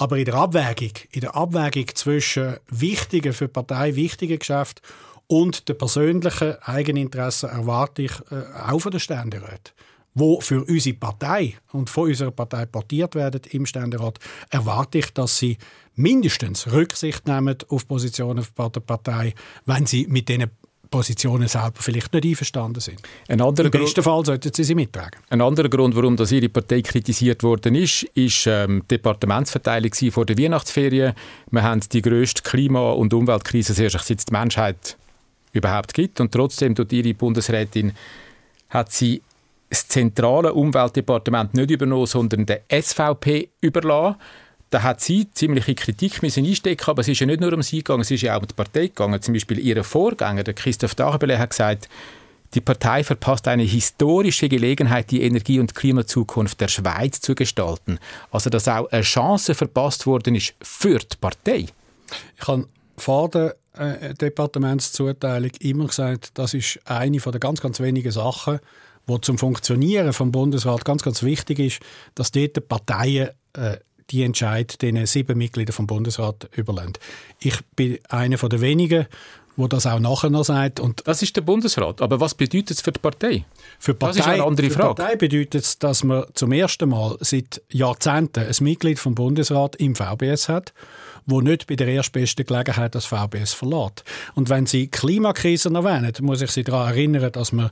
Aber 0.00 0.16
in 0.16 0.24
der 0.24 0.34
Abwägung, 0.34 0.92
in 1.10 1.20
der 1.20 1.36
Abwägung 1.36 1.84
zwischen 1.94 2.56
wichtigen 2.70 3.34
für 3.34 3.48
die 3.48 3.52
Partei 3.52 3.96
wichtigen 3.96 4.38
Geschäften 4.38 4.82
und 5.26 5.68
den 5.68 5.76
persönlichen 5.76 6.54
Eigeninteressen 6.62 7.50
erwarte 7.50 8.02
ich 8.02 8.12
äh, 8.30 8.44
auch 8.66 8.78
von 8.80 8.92
den 8.92 9.00
Ständeräten 9.00 9.74
wo 10.12 10.40
für 10.40 10.64
unsere 10.64 10.96
Partei 10.96 11.54
und 11.72 11.88
von 11.88 12.08
unserer 12.08 12.32
Partei 12.32 12.66
portiert 12.66 13.14
werden 13.14 13.42
im 13.50 13.64
Ständerat, 13.64 14.18
erwarte 14.50 14.98
ich, 14.98 15.12
dass 15.14 15.38
sie 15.38 15.56
mindestens 15.94 16.72
Rücksicht 16.72 17.28
nehmen 17.28 17.56
auf 17.68 17.86
Positionen 17.86 18.44
der 18.56 18.80
Partei, 18.80 19.34
wenn 19.66 19.86
sie 19.86 20.08
mit 20.08 20.28
diesen 20.28 20.50
Positionen 20.90 21.48
selber 21.48 21.76
vielleicht 21.76 22.12
nicht 22.12 22.24
einverstanden 22.24 22.80
sind. 22.80 23.00
Ein 23.28 23.40
Im 23.40 23.70
besten 23.70 24.02
Fall 24.02 24.24
sollten 24.24 24.52
sie 24.52 24.64
sie 24.64 24.74
mittragen. 24.74 25.20
Ein 25.28 25.40
anderer 25.40 25.68
Grund, 25.68 25.94
warum 25.94 26.16
das 26.16 26.32
Ihre 26.32 26.48
Partei 26.48 26.82
kritisiert 26.82 27.42
worden 27.42 27.74
ist, 27.74 28.02
ist 28.14 28.46
ähm, 28.46 28.82
die 28.82 28.96
Departementsverteilung 28.96 29.92
vor 30.10 30.26
der 30.26 30.36
Weihnachtsferien. 30.38 31.14
Wir 31.50 31.62
haben 31.62 31.80
die 31.80 32.02
grösste 32.02 32.42
Klima- 32.42 32.92
und 32.92 33.14
Umweltkrise, 33.14 33.72
seit 33.72 33.94
es 33.94 34.24
die 34.24 34.32
Menschheit 34.32 34.96
überhaupt 35.52 35.94
gibt. 35.94 36.20
Und 36.20 36.32
trotzdem 36.32 36.74
tut 36.74 36.92
Ihre 36.92 37.14
Bundesrätin 37.14 37.92
hat 38.68 38.92
sie 38.92 39.22
das 39.68 39.86
zentrale 39.86 40.52
Umweltdepartement 40.52 41.54
nicht 41.54 41.70
übernommen, 41.70 42.06
sondern 42.06 42.46
der 42.46 42.62
SVP 42.70 43.50
überlassen. 43.60 44.16
Da 44.70 44.84
hat 44.84 45.00
sie 45.00 45.28
ziemliche 45.32 45.74
Kritik 45.74 46.22
müssen 46.22 46.46
einstecken, 46.46 46.88
aber 46.88 47.00
es 47.00 47.08
ist 47.08 47.20
ja 47.20 47.26
nicht 47.26 47.40
nur 47.40 47.52
um 47.52 47.62
sie 47.62 47.78
gegangen, 47.78 48.02
es 48.02 48.10
ist 48.10 48.22
ja 48.22 48.36
auch 48.36 48.40
um 48.40 48.46
die 48.46 48.54
Partei 48.54 48.86
gegangen. 48.86 49.20
Zum 49.20 49.34
Beispiel 49.34 49.58
ihr 49.58 49.82
Vorgänger, 49.82 50.44
der 50.44 50.54
Christoph 50.54 50.94
Dachbele, 50.94 51.38
hat 51.38 51.50
gesagt, 51.50 51.88
die 52.54 52.60
Partei 52.60 53.04
verpasst 53.04 53.46
eine 53.48 53.62
historische 53.62 54.48
Gelegenheit, 54.48 55.10
die 55.10 55.22
Energie- 55.22 55.60
und 55.60 55.74
Klimazukunft 55.74 56.60
der 56.60 56.68
Schweiz 56.68 57.20
zu 57.20 57.34
gestalten. 57.34 57.98
Also, 58.30 58.50
dass 58.50 58.68
auch 58.68 58.90
eine 58.90 59.02
Chance 59.02 59.54
verpasst 59.54 60.06
worden 60.06 60.34
ist 60.34 60.54
für 60.62 60.98
die 60.98 61.16
Partei. 61.20 61.66
Ich 62.40 62.48
habe 62.48 62.66
vor 62.96 63.28
der 63.28 63.56
äh, 63.74 64.14
Departementszuteilung 64.14 65.52
immer 65.60 65.86
gesagt, 65.86 66.32
das 66.34 66.54
ist 66.54 66.80
eine 66.84 67.20
von 67.20 67.32
der 67.32 67.40
ganz, 67.40 67.60
ganz 67.60 67.80
wenigen 67.80 68.10
Sachen, 68.10 68.58
wo 69.06 69.18
zum 69.18 69.38
Funktionieren 69.38 70.12
vom 70.12 70.32
Bundesrat 70.32 70.84
ganz, 70.84 71.02
ganz 71.02 71.22
wichtig 71.22 71.58
ist, 71.58 71.80
dass 72.14 72.32
dort 72.32 72.56
die 72.56 72.60
Parteien 72.60 73.30
äh, 73.54 73.76
die 74.10 74.22
Entscheid 74.22 74.80
den 74.82 75.04
sieben 75.06 75.38
Mitgliedern 75.38 75.72
vom 75.72 75.86
Bundesrat 75.86 76.48
überlassen. 76.56 76.94
Ich 77.38 77.58
bin 77.76 77.98
einer 78.08 78.38
von 78.38 78.50
der 78.50 78.60
wenigen, 78.60 79.06
wo 79.56 79.68
das 79.68 79.86
auch 79.86 79.98
nachher 79.98 80.30
noch 80.30 80.44
sagt. 80.44 80.80
Und 80.80 81.02
das 81.06 81.22
ist 81.22 81.36
der 81.36 81.42
Bundesrat. 81.42 82.00
Aber 82.00 82.20
was 82.20 82.34
bedeutet 82.34 82.70
es 82.70 82.80
für 82.80 82.92
die 82.92 83.00
Partei? 83.00 83.44
Für 83.78 83.92
die 83.92 83.98
Partei, 83.98 84.18
das 84.18 84.26
ist 84.26 84.32
eine 84.32 84.44
andere 84.44 84.70
Frage. 84.70 84.88
Für 84.88 84.94
die 84.94 85.02
Partei 85.02 85.16
bedeutet 85.16 85.64
es, 85.64 85.78
dass 85.78 86.04
man 86.04 86.24
zum 86.34 86.52
ersten 86.52 86.88
Mal 86.88 87.16
seit 87.20 87.62
Jahrzehnten 87.70 88.46
ein 88.46 88.56
Mitglied 88.60 88.98
vom 88.98 89.14
Bundesrat 89.14 89.76
im 89.76 89.94
VBS 89.94 90.48
hat 90.48 90.72
wo 91.26 91.40
nicht 91.40 91.66
bei 91.66 91.76
der 91.76 91.88
erstbesten 91.88 92.44
Gelegenheit 92.44 92.94
das 92.94 93.06
VBS 93.06 93.52
verlässt. 93.52 94.04
Und 94.34 94.48
wenn 94.48 94.66
Sie 94.66 94.88
Klimakrise 94.88 95.72
erwähnen, 95.72 96.12
muss 96.20 96.42
ich 96.42 96.50
Sie 96.50 96.64
daran 96.64 96.88
erinnern, 96.88 97.32
dass 97.32 97.52
wir 97.52 97.70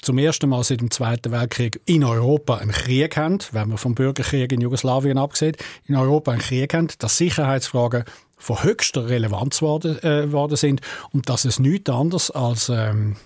zum 0.00 0.18
ersten 0.18 0.48
Mal 0.48 0.62
seit 0.64 0.80
dem 0.80 0.90
Zweiten 0.90 1.32
Weltkrieg 1.32 1.80
in 1.86 2.04
Europa 2.04 2.56
einen 2.56 2.72
Krieg 2.72 3.16
haben, 3.16 3.38
wenn 3.52 3.68
wir 3.70 3.78
vom 3.78 3.94
Bürgerkrieg 3.94 4.52
in 4.52 4.60
Jugoslawien 4.60 5.18
abgesehen, 5.18 5.56
in 5.86 5.96
Europa 5.96 6.32
einen 6.32 6.40
Krieg 6.40 6.74
haben, 6.74 6.88
dass 6.98 7.16
Sicherheitsfragen 7.16 8.04
von 8.36 8.62
höchster 8.62 9.08
Relevanz 9.08 9.62
worden, 9.62 10.02
äh, 10.02 10.30
worden 10.32 10.56
sind 10.56 10.80
und 11.12 11.28
dass 11.28 11.44
es 11.44 11.58
nichts 11.58 11.90
anderes 11.90 12.30
als 12.30 12.68
ähm, 12.68 13.16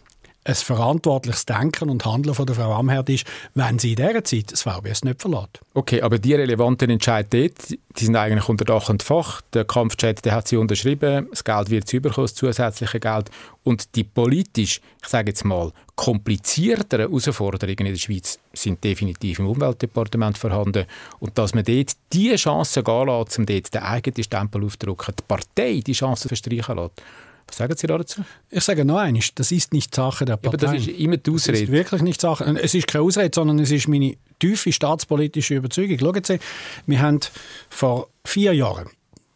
ein 0.42 0.54
verantwortliches 0.54 1.44
Denken 1.44 1.90
und 1.90 2.04
Handeln 2.06 2.34
von 2.34 2.46
der 2.46 2.56
Frau 2.56 2.72
Amherd 2.72 3.10
ist, 3.10 3.26
wenn 3.54 3.78
sie 3.78 3.90
in 3.90 3.96
dieser 3.96 4.24
Zeit 4.24 4.52
das 4.52 4.62
VBS 4.62 5.04
nicht 5.04 5.20
verlässt. 5.20 5.60
Okay, 5.74 6.00
aber 6.00 6.18
die 6.18 6.34
relevanten 6.34 6.88
Entscheide 6.88 7.28
dort, 7.28 7.70
die 7.70 8.04
sind 8.04 8.16
eigentlich 8.16 8.48
unter 8.48 8.64
Dach 8.64 8.88
und 8.88 9.02
Fach. 9.02 9.42
Der 9.52 9.64
Kampfchat, 9.64 10.24
der 10.24 10.32
hat 10.32 10.48
sie 10.48 10.56
unterschrieben, 10.56 11.28
das 11.30 11.44
Geld 11.44 11.68
wird 11.68 11.88
zu 11.88 11.96
überkommen, 11.96 12.24
das 12.24 12.34
zusätzliche 12.34 13.00
Geld. 13.00 13.30
Und 13.64 13.94
die 13.94 14.04
politisch, 14.04 14.80
ich 15.02 15.08
sage 15.08 15.30
jetzt 15.30 15.44
mal, 15.44 15.72
komplizierteren 15.94 17.08
Herausforderungen 17.08 17.86
in 17.86 17.92
der 17.92 18.00
Schweiz 18.00 18.38
sind 18.54 18.82
definitiv 18.82 19.40
im 19.40 19.46
Umweltdepartement 19.46 20.38
vorhanden. 20.38 20.86
Und 21.18 21.36
dass 21.36 21.54
man 21.54 21.64
dort 21.64 21.92
die 22.14 22.34
Chance 22.36 22.82
gehen 22.82 23.06
lässt, 23.06 23.38
um 23.38 23.44
dort 23.44 23.74
den 23.74 23.82
eigenen 23.82 24.24
Stempel 24.24 24.64
aufzudrücken, 24.64 25.14
die 25.18 25.24
Partei 25.28 25.82
die 25.84 25.92
Chance 25.92 26.28
verstreichen 26.28 26.76
lässt, 26.76 27.02
was 27.50 27.56
sagen 27.56 27.76
Sie 27.76 27.86
dazu? 27.86 28.22
Ich 28.48 28.64
sage 28.64 28.84
noch 28.84 28.98
eines, 28.98 29.34
das 29.34 29.50
ist 29.52 29.72
nicht 29.72 29.94
Sache 29.94 30.24
der 30.24 30.36
Partei. 30.36 30.66
Ja, 30.66 30.68
aber 30.68 30.78
das 30.78 30.86
ist 30.86 30.98
immer 30.98 31.16
die 31.16 31.30
Ausrede. 31.30 31.58
Das 31.58 31.68
ist 31.68 31.72
wirklich 31.72 32.02
nicht 32.02 32.20
Sache. 32.20 32.44
Es 32.44 32.74
ist 32.74 32.86
keine 32.86 33.04
Ausrede, 33.04 33.30
sondern 33.34 33.58
es 33.58 33.70
ist 33.70 33.88
meine 33.88 34.16
tiefe 34.38 34.72
staatspolitische 34.72 35.54
Überzeugung. 35.54 35.98
Schauen 35.98 36.24
Sie, 36.24 36.38
wir 36.86 37.00
haben 37.00 37.20
vor 37.68 38.08
vier 38.24 38.54
Jahren 38.54 38.88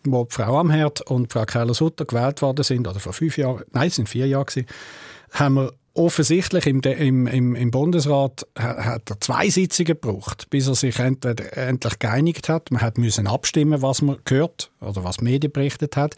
wo 0.06 0.26
Frau 0.28 0.58
Amherd 0.58 1.00
und 1.00 1.32
Frau 1.32 1.46
Keller-Sutter 1.46 2.04
gewählt 2.04 2.42
worden 2.42 2.62
sind, 2.62 2.86
oder 2.86 3.00
vor 3.00 3.14
fünf 3.14 3.38
Jahren, 3.38 3.64
nein, 3.72 3.88
es 3.88 3.94
sind 3.94 4.06
vier 4.06 4.26
Jahre 4.26 4.44
gewesen, 4.44 4.66
haben 5.32 5.54
wir 5.54 5.72
offensichtlich 5.94 6.66
im, 6.66 6.80
im, 6.82 7.26
im, 7.26 7.54
im 7.54 7.70
Bundesrat 7.70 8.46
hat 8.58 9.08
er 9.08 9.20
zwei 9.20 9.48
Sitzungen 9.48 9.86
gebraucht, 9.86 10.50
bis 10.50 10.66
er 10.66 10.74
sich 10.74 10.98
entweder, 10.98 11.56
endlich 11.56 11.98
geeinigt 11.98 12.48
hat. 12.48 12.70
Man 12.70 12.82
hat 12.82 12.98
müssen 12.98 13.26
abstimmen, 13.26 13.80
was 13.80 14.02
man 14.02 14.18
gehört 14.24 14.70
oder 14.80 15.04
was 15.04 15.20
Medien 15.20 15.52
berichtet 15.52 15.96
hat. 15.96 16.16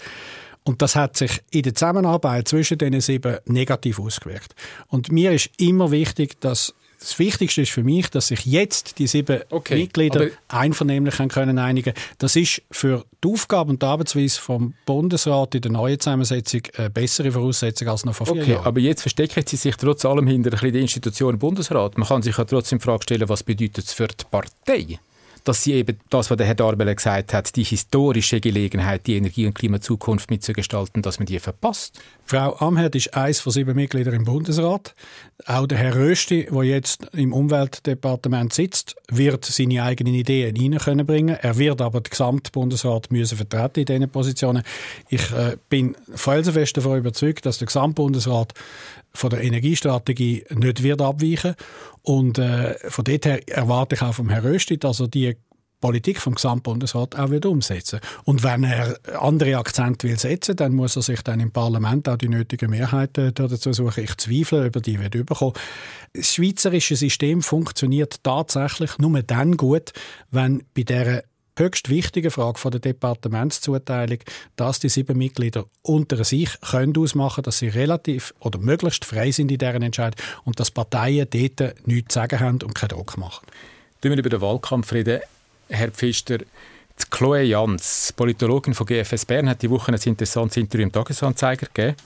Und 0.67 0.83
das 0.83 0.97
hat 0.97 1.17
sich 1.17 1.43
in 1.51 1.63
der 1.63 1.77
Zusammenarbeit 1.77 2.49
zwischen 2.49 2.77
den 2.79 3.01
sieben 3.01 3.39
negativ 3.47 4.01
ausgewirkt. 4.01 4.57
Und 4.89 5.13
mir 5.13 5.31
ist 5.31 5.49
immer 5.59 5.93
wichtig, 5.93 6.41
dass 6.41 6.75
das 6.99 7.19
Wichtigste 7.21 7.63
ist 7.63 7.71
für 7.71 7.85
mich, 7.85 8.11
dass 8.11 8.29
sich 8.29 8.45
jetzt 8.47 8.99
die 8.99 9.07
sieben 9.07 9.43
okay, 9.51 9.77
Mitglieder 9.77 10.29
einvernehmlich 10.49 11.19
können 11.29 11.59
einigen 11.61 11.95
Das 12.19 12.35
ist 12.35 12.63
für 12.73 13.05
die 13.23 13.29
Aufgabe 13.29 13.71
und 13.71 13.81
die 13.81 13.87
Arbeitsweise 13.87 14.41
vom 14.41 14.75
Bundesrat 14.87 15.55
in 15.55 15.61
der 15.61 15.71
neuen 15.71 16.01
Zusammensetzung 16.01 16.63
eine 16.77 16.91
bessere 16.91 17.31
Voraussetzung 17.31 17.87
als 17.87 18.05
noch 18.05 18.15
vor 18.15 18.27
vier 18.27 18.43
okay, 18.43 18.53
Jahren. 18.53 18.67
Aber 18.67 18.81
jetzt 18.81 19.03
verstecken 19.03 19.45
Sie 19.47 19.57
sich 19.57 19.77
trotz 19.77 20.05
allem 20.05 20.27
hinter 20.27 20.51
die 20.51 20.81
Institution 20.81 21.39
Bundesrat. 21.39 21.97
Man 21.97 22.09
kann 22.09 22.23
sich 22.23 22.37
ja 22.37 22.45
trotzdem 22.45 22.81
die 22.81 22.85
Frage 22.85 23.05
stellen, 23.05 23.29
was 23.29 23.45
bedeutet 23.45 23.85
es 23.85 23.93
für 23.93 24.09
die 24.09 24.25
Partei? 24.29 24.99
Dass 25.47 25.63
sie 25.63 25.75
eben 25.75 25.97
das, 26.11 26.29
was 26.29 26.37
der 26.37 26.45
Herr 26.45 26.57
Darbele 26.57 26.95
gesagt 26.95 27.33
hat, 27.33 27.55
die 27.55 27.63
historische 27.63 28.41
Gelegenheit, 28.41 29.07
die 29.07 29.17
Energie- 29.17 29.47
und 29.47 29.55
Klimazukunft 29.55 30.29
mitzugestalten, 30.29 31.03
dass 31.03 31.21
man 31.21 31.27
die 31.27 31.39
verpasst. 31.39 32.01
Frau 32.25 32.57
Amherd 32.57 32.97
ist 32.97 33.15
eines 33.15 33.39
von 33.39 33.53
sieben 33.53 33.77
Mitgliedern 33.77 34.15
im 34.15 34.25
Bundesrat. 34.25 34.97
Auch 35.47 35.69
der 35.69 35.79
Herr 35.79 35.95
Rösti, 35.95 36.49
der 36.51 36.65
jetzt 36.65 37.07
im 37.13 37.33
Umweltdepartement 37.33 38.53
sitzt, 38.53 38.97
wird 39.09 39.45
seine 39.45 39.85
eigenen 39.85 40.15
Ideen 40.15 40.57
hineinbringen. 40.57 41.37
Er 41.37 41.57
wird 41.57 41.81
aber 41.81 42.01
den 42.01 42.11
Gesamtbundesrat 42.11 43.13
müssen 43.13 43.39
vertreten 43.39 43.81
in 43.81 43.87
diesen 43.87 44.11
Positionen. 44.11 44.65
Ich 45.09 45.31
äh, 45.31 45.57
bin 45.69 45.97
felsenfest 46.13 46.77
davon 46.77 46.99
überzeugt, 46.99 47.47
dass 47.47 47.59
der 47.59 47.67
Gesamtbundesrat 47.67 48.53
von 49.17 49.31
der 49.31 49.43
Energiestrategie 49.43 50.45
nicht 50.55 50.83
wird 50.83 51.03
abweichen 51.03 51.55
und 52.03 52.39
äh, 52.39 52.75
von 52.89 53.05
dort 53.05 53.27
her 53.27 53.49
erwarte 53.49 53.97
ich 53.97 54.03
auch 54.03 54.15
vom 54.15 54.29
Herrn 54.29 54.45
Rösti, 54.45 54.79
dass 54.79 55.01
er 55.01 55.09
die 55.09 55.37
Politik 55.81 56.21
vom 56.21 56.35
Gesamtbundesrat 56.35 57.17
auch 57.17 57.31
wird 57.31 57.47
umsetzen 57.47 58.01
Und 58.25 58.43
wenn 58.43 58.65
er 58.65 58.99
andere 59.21 59.59
Akzente 59.59 60.09
will 60.09 60.19
setzen, 60.19 60.57
dann 60.57 60.75
muss 60.75 60.97
er 60.97 61.03
sich 61.03 61.23
dann 61.23 61.39
im 61.39 61.53
Parlament 61.53 62.09
auch 62.09 62.17
die 62.17 62.29
nötigen 62.29 62.71
Mehrheiten 62.71 63.33
dazu 63.35 63.73
suchen. 63.73 64.05
Ich 64.05 64.17
zweifle, 64.17 64.67
über 64.67 64.81
die 64.81 64.99
wird 64.99 65.15
überkommen. 65.15 65.55
Das 66.15 66.35
schweizerische 66.35 66.97
System 66.97 67.43
funktioniert 67.43 68.23
tatsächlich 68.25 68.99
nur 68.99 69.23
dann 69.23 69.57
gut, 69.57 69.93
wenn 70.31 70.65
bei 70.75 70.83
der 70.83 71.25
höchst 71.57 71.89
wichtige 71.89 72.31
Frage 72.31 72.59
von 72.59 72.71
der 72.71 72.81
Departementszuteilung, 72.81 74.19
dass 74.57 74.79
die 74.79 74.89
sieben 74.89 75.19
Mitglieder 75.19 75.65
unter 75.83 76.23
sich 76.25 76.61
können 76.61 76.97
ausmachen, 76.97 77.43
dass 77.43 77.59
sie 77.59 77.69
relativ 77.69 78.35
oder 78.41 78.59
möglichst 78.59 79.05
frei 79.05 79.31
sind 79.31 79.51
in 79.51 79.59
deren 79.59 79.83
Entscheidung 79.83 80.21
und 80.45 80.61
dass 80.61 80.71
Parteien 80.71 81.27
dort 81.31 81.87
nichts 81.87 82.15
zu 82.15 82.21
sagen 82.21 82.41
haben 82.41 82.59
und 82.63 82.75
keinen 82.75 82.91
Druck 82.91 83.17
machen. 83.17 83.47
Tun 84.01 84.11
wir 84.13 84.19
über 84.19 84.29
den 84.29 84.41
Wahlkampf 84.41 84.93
reden. 84.93 85.21
Herr 85.69 85.91
Pfister, 85.91 86.39
Chloe 87.11 87.43
Jans, 87.43 88.13
Politologin 88.17 88.75
von 88.75 88.87
GFS 88.87 89.25
Bern, 89.25 89.49
hat 89.49 89.63
die 89.63 89.71
Woche 89.71 89.93
ein 89.93 90.01
interessantes 90.01 90.57
Interview 90.57 90.85
im 90.85 90.93
Tagesanzeiger 90.93 91.67
gegeben. 91.67 91.97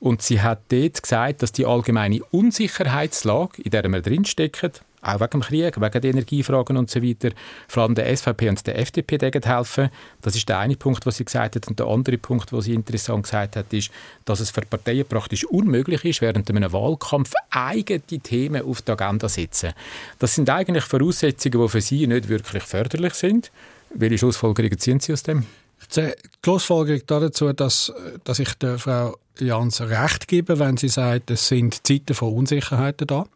Und 0.00 0.22
sie 0.22 0.40
hat 0.40 0.60
dort 0.68 1.02
gesagt, 1.02 1.42
dass 1.42 1.52
die 1.52 1.66
allgemeine 1.66 2.22
Unsicherheitslage, 2.30 3.62
in 3.62 3.70
der 3.70 3.88
wir 3.88 4.00
drinstecken, 4.00 4.72
auch 5.02 5.20
wegen 5.20 5.30
dem 5.30 5.40
Krieg, 5.42 5.80
wegen 5.80 6.00
der 6.00 6.10
Energiefragen 6.10 6.76
und 6.76 6.90
so 6.90 7.02
weiter, 7.02 7.30
vor 7.68 7.84
allem 7.84 7.94
der 7.94 8.14
SVP 8.16 8.48
und 8.48 8.66
der 8.66 8.78
FDP 8.78 9.18
helfen. 9.44 9.90
Das 10.22 10.34
ist 10.34 10.48
der 10.48 10.58
eine 10.58 10.76
Punkt, 10.76 11.06
was 11.06 11.16
sie 11.16 11.24
gesagt 11.24 11.56
hat. 11.56 11.68
Und 11.68 11.78
der 11.78 11.86
andere 11.86 12.18
Punkt, 12.18 12.52
was 12.52 12.64
sie 12.64 12.74
interessant 12.74 13.24
gesagt 13.24 13.56
hat, 13.56 13.72
ist, 13.72 13.90
dass 14.24 14.40
es 14.40 14.50
für 14.50 14.62
Parteien 14.62 15.06
praktisch 15.06 15.44
unmöglich 15.44 16.04
ist, 16.04 16.20
während 16.20 16.48
einem 16.50 16.72
Wahlkampf 16.72 17.32
eigene 17.50 18.00
Themen 18.00 18.62
auf 18.62 18.82
die 18.82 18.92
Agenda 18.92 19.28
zu 19.28 19.34
setzen. 19.34 19.72
Das 20.18 20.34
sind 20.34 20.50
eigentlich 20.50 20.84
Voraussetzungen, 20.84 21.62
die 21.62 21.68
für 21.68 21.80
sie 21.80 22.06
nicht 22.06 22.28
wirklich 22.28 22.62
förderlich 22.62 23.14
sind. 23.14 23.50
Welche 23.94 24.18
Schlussfolgerungen 24.18 24.78
ziehen 24.78 25.00
Sie 25.00 25.12
aus 25.12 25.22
dem? 25.22 25.46
Die 25.94 26.12
Schlussfolgerung 26.44 27.02
dazu, 27.06 27.52
dass, 27.52 27.92
dass 28.24 28.38
ich 28.38 28.52
der 28.54 28.78
Frau 28.78 29.16
Jans 29.38 29.80
recht 29.80 30.28
gebe, 30.28 30.58
wenn 30.58 30.76
sie 30.76 30.88
sagt, 30.88 31.30
es 31.30 31.48
sind 31.48 31.86
Zeiten 31.86 32.14
von 32.14 32.32
Unsicherheiten 32.32 33.06
da. 33.06 33.26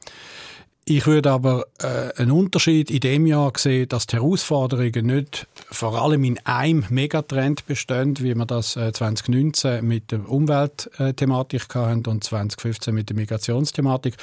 Ich 0.84 1.06
würde 1.06 1.30
aber 1.30 1.66
äh, 1.80 2.20
einen 2.20 2.32
Unterschied 2.32 2.90
in 2.90 2.98
dem 3.00 3.26
Jahr 3.26 3.52
sehen, 3.56 3.88
dass 3.88 4.08
die 4.08 4.16
Herausforderungen 4.16 5.06
nicht 5.06 5.46
vor 5.70 6.02
allem 6.02 6.24
in 6.24 6.40
einem 6.44 6.84
Megatrend 6.90 7.66
bestehen, 7.66 8.18
wie 8.18 8.34
wir 8.34 8.46
das 8.46 8.74
äh, 8.76 8.92
2019 8.92 9.86
mit 9.86 10.10
der 10.10 10.28
Umweltthematik 10.28 11.72
hatten 11.76 12.04
und 12.06 12.24
2015 12.24 12.92
mit 12.92 13.10
der 13.10 13.16
Migrationsthematik, 13.16 14.16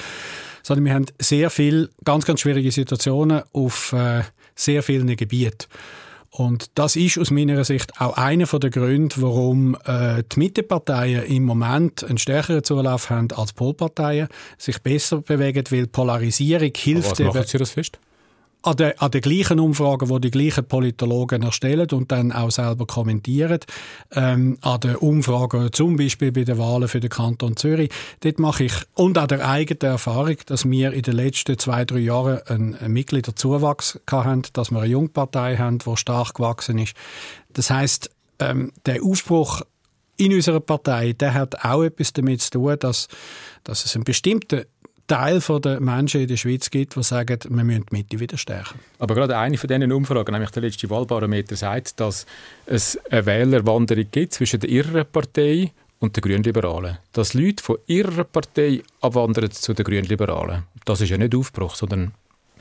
sondern 0.62 0.84
wir 0.86 0.94
haben 0.96 1.06
sehr 1.18 1.50
viel 1.50 1.92
ganz, 2.04 2.26
ganz 2.26 2.42
schwierige 2.42 2.72
Situationen 2.72 3.44
auf 3.54 3.94
äh, 3.94 4.24
sehr 4.54 4.84
vielen 4.84 5.16
Gebieten. 5.16 5.66
Und 6.32 6.68
das 6.76 6.96
ist 6.96 7.18
aus 7.18 7.32
meiner 7.32 7.64
Sicht 7.64 8.00
auch 8.00 8.16
einer 8.16 8.46
der 8.46 8.70
Gründe, 8.70 9.16
warum 9.20 9.76
äh, 9.86 10.24
die 10.32 10.40
Mitteparteien 10.40 11.24
im 11.26 11.44
Moment 11.44 12.04
einen 12.04 12.18
stärkeren 12.20 12.64
Zulauf 12.64 13.10
haben 13.10 13.30
als 13.36 13.54
Polparteien, 13.54 14.28
sich 14.58 14.80
besser 14.82 15.22
bewegen, 15.22 15.64
weil 15.70 15.88
Polarisierung 15.88 16.72
hilft. 16.76 17.20
Aber 17.20 17.30
was 17.30 17.36
machen 17.36 17.48
Sie 17.48 17.58
das 17.58 17.72
fest? 17.72 18.00
An 18.62 18.76
den, 18.76 18.98
an 19.00 19.12
den 19.12 19.22
gleichen 19.22 19.60
Umfragen, 19.60 20.10
wo 20.10 20.20
die 20.20 20.32
gleichen 20.32 20.66
Politologen 20.66 21.44
erstellen 21.44 21.88
und 21.92 22.12
dann 22.12 22.32
auch 22.32 22.52
selber 22.52 22.86
kommentieren, 22.86 23.60
ähm, 24.12 24.58
an 24.62 24.80
den 24.82 24.98
Umfragen 24.98 25.72
zum 25.72 25.96
Beispiel 25.96 26.32
bei 26.32 26.44
den 26.44 26.58
Wahlen 26.58 26.90
für 26.90 27.00
den 27.00 27.10
Kanton 27.10 27.56
Zürich, 27.56 27.90
dort 28.20 28.40
mache 28.40 28.66
ich, 28.66 28.74
und 28.96 29.18
an 29.18 29.30
der 29.30 29.48
eigenen 29.48 29.94
Erfahrung, 29.94 30.36
dass 30.46 30.70
wir 30.70 30.92
in 30.92 31.02
den 31.04 31.16
letzten 31.16 31.58
zwei, 31.58 31.86
drei 31.86 32.00
Jahren 32.00 32.42
einen, 32.48 32.76
einen 32.76 32.94
Mitgliederzuwachs 32.94 34.00
haben, 34.10 34.44
dass 34.54 34.72
wir 34.72 34.80
eine 34.80 34.88
Jungpartei 34.88 35.56
haben, 35.58 35.80
die 35.80 35.98
stark 35.98 36.34
gewachsen 36.34 36.80
ist. 36.80 36.96
Das 37.54 37.70
heißt, 37.70 38.10
ähm, 38.40 38.74
der 38.86 39.04
Aufbruch 39.04 39.62
in 40.18 40.34
unserer 40.34 40.60
Partei, 40.60 41.14
der 41.14 41.34
hat 41.34 41.64
auch 41.64 41.84
etwas 41.84 42.12
damit 42.12 42.42
zu 42.42 42.52
tun, 42.52 42.76
dass, 42.80 43.08
dass 43.64 43.86
es 43.86 43.96
einen 43.96 44.04
bestimmten 44.04 44.66
Teil 45.10 45.42
der 45.42 45.80
Menschen 45.82 46.22
in 46.22 46.28
der 46.28 46.38
Schweiz 46.38 46.70
gibt, 46.70 46.96
die 46.96 47.04
sagen, 47.04 47.40
wir 47.50 47.64
müssen 47.64 47.86
die 47.92 47.96
Mitte 47.98 48.20
wieder 48.20 48.38
stärken. 48.38 48.80
Aber 49.00 49.16
gerade 49.16 49.38
eine 49.38 49.58
von 49.58 49.68
diesen 49.68 49.92
Umfragen, 49.92 50.32
nämlich 50.32 50.52
der 50.52 50.62
letzte 50.62 50.90
Wahlbarometer, 50.90 51.56
sagt, 51.56 52.00
dass 52.00 52.26
es 52.68 52.98
eine 53.10 53.26
Wählerwanderung 53.26 54.06
gibt 54.12 54.34
zwischen 54.34 54.60
der 54.60 54.70
Irren 54.70 55.06
Partei 55.12 55.72
und 56.00 56.16
den 56.16 56.22
Grünliberalen. 56.22 57.00
Dass 57.12 57.34
Leute 57.34 57.64
von 57.64 57.78
ihrer 57.88 58.24
Partei 58.24 58.84
abwandern 59.02 59.52
zu 59.52 59.74
den 59.74 59.84
Grünliberalen. 59.84 60.64
Das 60.86 61.02
ist 61.02 61.10
ja 61.10 61.18
nicht 61.18 61.36
Aufbruch, 61.36 61.76
sondern 61.76 62.14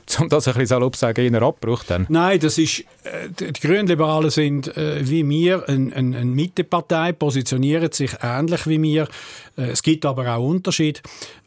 um 0.19 0.29
das 0.29 0.47
ein 0.47 0.53
bisschen 0.53 0.67
salopp 0.67 0.95
zu 0.95 1.01
sagen, 1.01 1.33
eher 1.33 1.41
Abbruch 1.41 1.83
dann? 1.83 2.05
Nein, 2.09 2.39
das 2.39 2.57
ist, 2.57 2.79
äh, 3.03 3.29
die 3.29 3.53
Grünliberalen 3.53 4.29
sind 4.29 4.75
äh, 4.75 5.07
wie 5.07 5.27
wir 5.27 5.67
eine 5.69 5.95
ein, 5.95 6.15
ein 6.15 6.33
Mittepartei, 6.33 7.11
positionieren 7.11 7.91
sich 7.91 8.11
ähnlich 8.21 8.65
wie 8.65 8.81
wir. 8.81 9.07
Äh, 9.57 9.69
es 9.71 9.83
gibt 9.83 10.05
aber 10.05 10.35
auch 10.35 10.47
Unterschiede. 10.47 11.01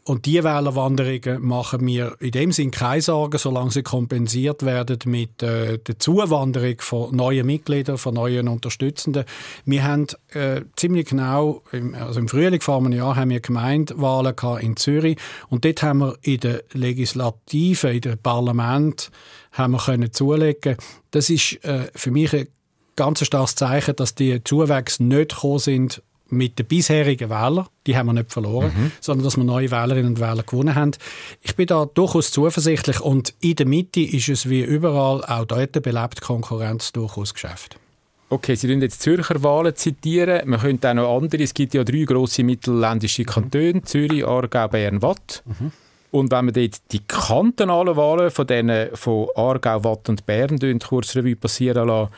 Und 0.05 0.25
die 0.25 0.43
Wählerwanderungen 0.43 1.45
machen 1.45 1.85
mir 1.85 2.17
in 2.19 2.31
dem 2.31 2.51
Sinn 2.51 2.71
keine 2.71 3.01
Sorgen, 3.01 3.37
solange 3.37 3.71
sie 3.71 3.83
kompensiert 3.83 4.63
werden 4.63 4.99
mit 5.05 5.41
äh, 5.41 5.77
der 5.77 5.97
Zuwanderung 5.97 6.75
von 6.79 7.15
neuen 7.15 7.45
Mitgliedern, 7.45 7.97
von 7.97 8.15
neuen 8.15 8.49
Unterstützenden. 8.49 9.23
Wir 9.65 9.83
haben 9.85 10.07
äh, 10.33 10.61
ziemlich 10.75 11.07
genau, 11.07 11.61
im, 11.71 11.95
also 11.95 12.19
im 12.19 12.27
Frühling 12.27 12.59
vor 12.59 12.79
einem 12.79 12.91
Jahr, 12.91 13.15
haben 13.15 13.29
wir 13.29 13.39
Gemeindewahlen 13.39 14.35
in 14.59 14.75
Zürich 14.75 15.17
und 15.47 15.63
dort 15.63 15.81
haben 15.81 15.99
wir 15.99 16.17
in 16.21 16.39
der 16.41 16.63
Legislative, 16.73 17.91
in 17.91 18.01
dem 18.01 18.17
Parlament, 18.17 19.09
haben 19.53 19.71
wir 19.71 19.79
können 19.79 20.11
zulegen. 20.11 20.75
Das 21.11 21.29
ist 21.29 21.63
äh, 21.63 21.87
für 21.95 22.11
mich 22.11 22.33
ein 22.33 22.49
ganz 22.97 23.25
starkes 23.25 23.55
Zeichen, 23.55 23.95
dass 23.95 24.15
die 24.15 24.43
Zuwächse 24.43 25.03
nicht 25.03 25.35
gekommen 25.35 25.59
sind 25.59 26.01
mit 26.33 26.59
den 26.59 26.65
bisherigen 26.65 27.29
Wählern, 27.29 27.67
die 27.87 27.95
haben 27.97 28.07
wir 28.07 28.13
nicht 28.13 28.31
verloren, 28.31 28.71
mhm. 28.75 28.91
sondern 28.99 29.25
dass 29.25 29.37
wir 29.37 29.43
neue 29.43 29.71
Wählerinnen 29.71 30.15
und 30.15 30.19
Wähler 30.19 30.43
gewonnen 30.43 30.75
haben. 30.75 30.91
Ich 31.41 31.55
bin 31.55 31.67
da 31.67 31.85
durchaus 31.85 32.31
zuversichtlich 32.31 32.99
und 32.99 33.33
in 33.41 33.55
der 33.55 33.65
Mitte 33.65 34.01
ist 34.01 34.29
es 34.29 34.49
wie 34.49 34.61
überall, 34.63 35.23
auch 35.25 35.45
dort 35.45 35.81
belebt 35.81 36.21
Konkurrenz 36.21 36.91
durchaus 36.91 37.33
Geschäft. 37.33 37.77
Okay, 38.29 38.55
Sie 38.55 38.67
jetzt 38.67 39.03
Zürcher 39.03 39.43
Wahlen 39.43 39.75
zitieren. 39.75 40.49
Man 40.49 40.59
könnte 40.59 40.89
auch 40.89 40.95
noch 40.95 41.17
andere. 41.17 41.43
Es 41.43 41.53
gibt 41.53 41.75
ja 41.75 41.83
drei 41.83 42.03
grosse 42.03 42.43
mittelländische 42.43 43.25
Kantone: 43.25 43.75
mhm. 43.75 43.85
Zürich, 43.85 44.25
Aargau, 44.25 44.67
Bern, 44.69 45.03
Watt. 45.03 45.43
Mhm. 45.45 45.71
Und 46.09 46.31
wenn 46.31 46.45
man 46.45 46.53
dort 46.53 46.91
die 46.91 47.01
kantonalen 47.07 47.95
Wahlen 47.95 48.31
von, 48.31 48.47
denen, 48.47 48.95
von 48.95 49.27
Aargau, 49.35 49.83
Watt 49.83 50.09
und 50.09 50.25
Bern 50.25 50.57
kurz 50.79 51.15
Revue 51.15 51.35
passieren 51.35 51.87
lassen, 51.87 52.11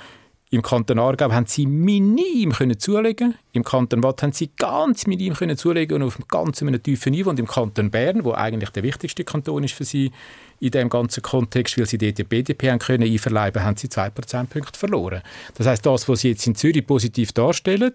im 0.56 0.62
Kanton 0.62 1.00
Aargau 1.00 1.34
haben 1.34 1.48
sie 1.48 1.66
minim 1.66 2.54
können 2.54 2.80
zulegen. 2.80 3.36
Im 3.52 3.66
Kanton 3.66 4.02
Watt 4.04 4.24
haben 4.24 4.32
sie 4.32 4.52
ganz 4.56 5.06
minim 5.06 5.34
können 5.34 5.58
zulegen 5.58 6.02
und 6.02 6.08
auf 6.08 6.16
einem 6.16 6.30
ganz 6.30 6.62
einem 6.62 6.82
tiefen 6.82 7.12
Niveau. 7.12 7.30
Und 7.30 7.40
im 7.40 7.48
Kanton 7.48 7.92
Bern, 7.92 8.24
wo 8.24 8.32
eigentlich 8.32 8.70
der 8.70 8.84
wichtigste 8.84 9.26
Kanton 9.26 9.66
ist 9.66 9.74
für 9.74 9.84
sie 9.84 10.14
in 10.62 10.72
dem 10.72 10.88
ganzen 10.88 11.22
Kontext, 11.22 11.78
weil 11.78 11.86
sie 11.88 11.98
dort 11.98 12.18
die 12.18 12.24
BDP 12.24 12.72
haben 12.72 12.80
können 12.80 13.04
einverleiben, 13.04 13.64
haben 13.64 13.76
sie 13.76 13.90
zwei 13.90 14.10
Prozentpunkte 14.10 14.80
verloren. 14.80 15.24
Das 15.56 15.68
heißt, 15.68 15.86
das, 15.86 16.08
was 16.08 16.22
sie 16.22 16.30
jetzt 16.30 16.48
in 16.48 16.56
Zürich 16.56 16.88
positiv 16.88 17.34
darstellen, 17.34 17.92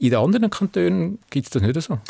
in 0.00 0.10
den 0.10 0.18
anderen 0.18 0.50
Kantonen 0.50 1.20
gibt 1.30 1.46
es 1.46 1.52
das 1.52 1.62
nicht 1.62 1.80
so. 1.80 2.00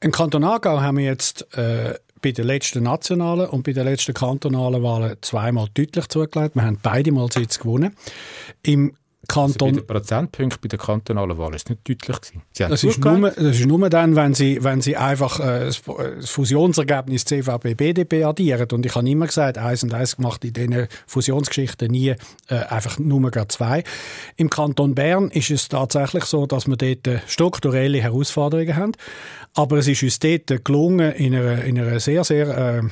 Im 0.00 0.12
Kanton 0.12 0.44
Aargau 0.44 0.80
haben 0.80 0.96
wir 0.96 1.04
jetzt 1.04 1.46
äh, 1.58 1.94
bei 2.22 2.32
den 2.32 2.46
letzten 2.46 2.84
nationalen 2.84 3.48
und 3.48 3.64
bei 3.64 3.72
den 3.72 3.84
letzten 3.84 4.14
kantonalen 4.14 4.82
Wahlen 4.82 5.16
zweimal 5.20 5.68
deutlich 5.74 6.08
zugelegt. 6.08 6.54
Wir 6.54 6.64
haben 6.64 6.78
beide 6.82 7.12
Mal 7.12 7.30
Sitz 7.30 7.58
gewonnen. 7.58 7.94
Im 8.62 8.94
Kanton. 9.28 9.68
Also 9.68 9.80
bei 9.80 9.80
den 9.80 9.86
Prozentpunkten 9.86 10.60
bei 10.60 10.68
der 10.68 10.78
kantonalen 10.78 11.38
Wahl 11.38 11.54
ist 11.54 11.70
nicht 11.70 11.88
deutlich 11.88 12.20
gewesen. 12.20 12.42
das, 12.58 12.82
ist 12.82 12.98
nur, 12.98 13.30
das 13.30 13.60
ist 13.60 13.66
nur 13.66 13.88
dann, 13.88 14.16
wenn 14.16 14.34
Sie, 14.34 14.62
wenn 14.62 14.80
Sie 14.80 14.96
einfach 14.96 15.38
äh, 15.38 15.66
das 15.66 16.30
Fusionsergebnis 16.30 17.24
CVP-BDP 17.26 18.24
addieren. 18.24 18.68
Und 18.72 18.84
ich 18.84 18.94
habe 18.94 19.08
immer 19.08 19.26
gesagt, 19.26 19.58
eins 19.58 19.84
und 19.84 19.94
eins 19.94 20.16
gemacht 20.16 20.44
in 20.44 20.52
diesen 20.52 20.88
Fusionsgeschichten 21.06 21.90
nie 21.90 22.14
äh, 22.48 22.54
einfach 22.54 22.98
nur 22.98 23.30
zwei. 23.48 23.84
Im 24.36 24.50
Kanton 24.50 24.94
Bern 24.94 25.30
ist 25.30 25.50
es 25.50 25.68
tatsächlich 25.68 26.24
so, 26.24 26.46
dass 26.46 26.66
wir 26.66 26.76
dort 26.76 27.06
äh, 27.06 27.20
strukturelle 27.26 28.02
Herausforderungen 28.02 28.76
haben. 28.76 28.92
Aber 29.54 29.78
es 29.78 29.86
ist 29.86 30.02
uns 30.02 30.18
dort 30.18 30.64
gelungen, 30.64 31.12
in 31.12 31.34
einer, 31.34 31.64
in 31.64 31.78
einer 31.78 32.00
sehr, 32.00 32.24
sehr 32.24 32.48
äh, 32.48 32.82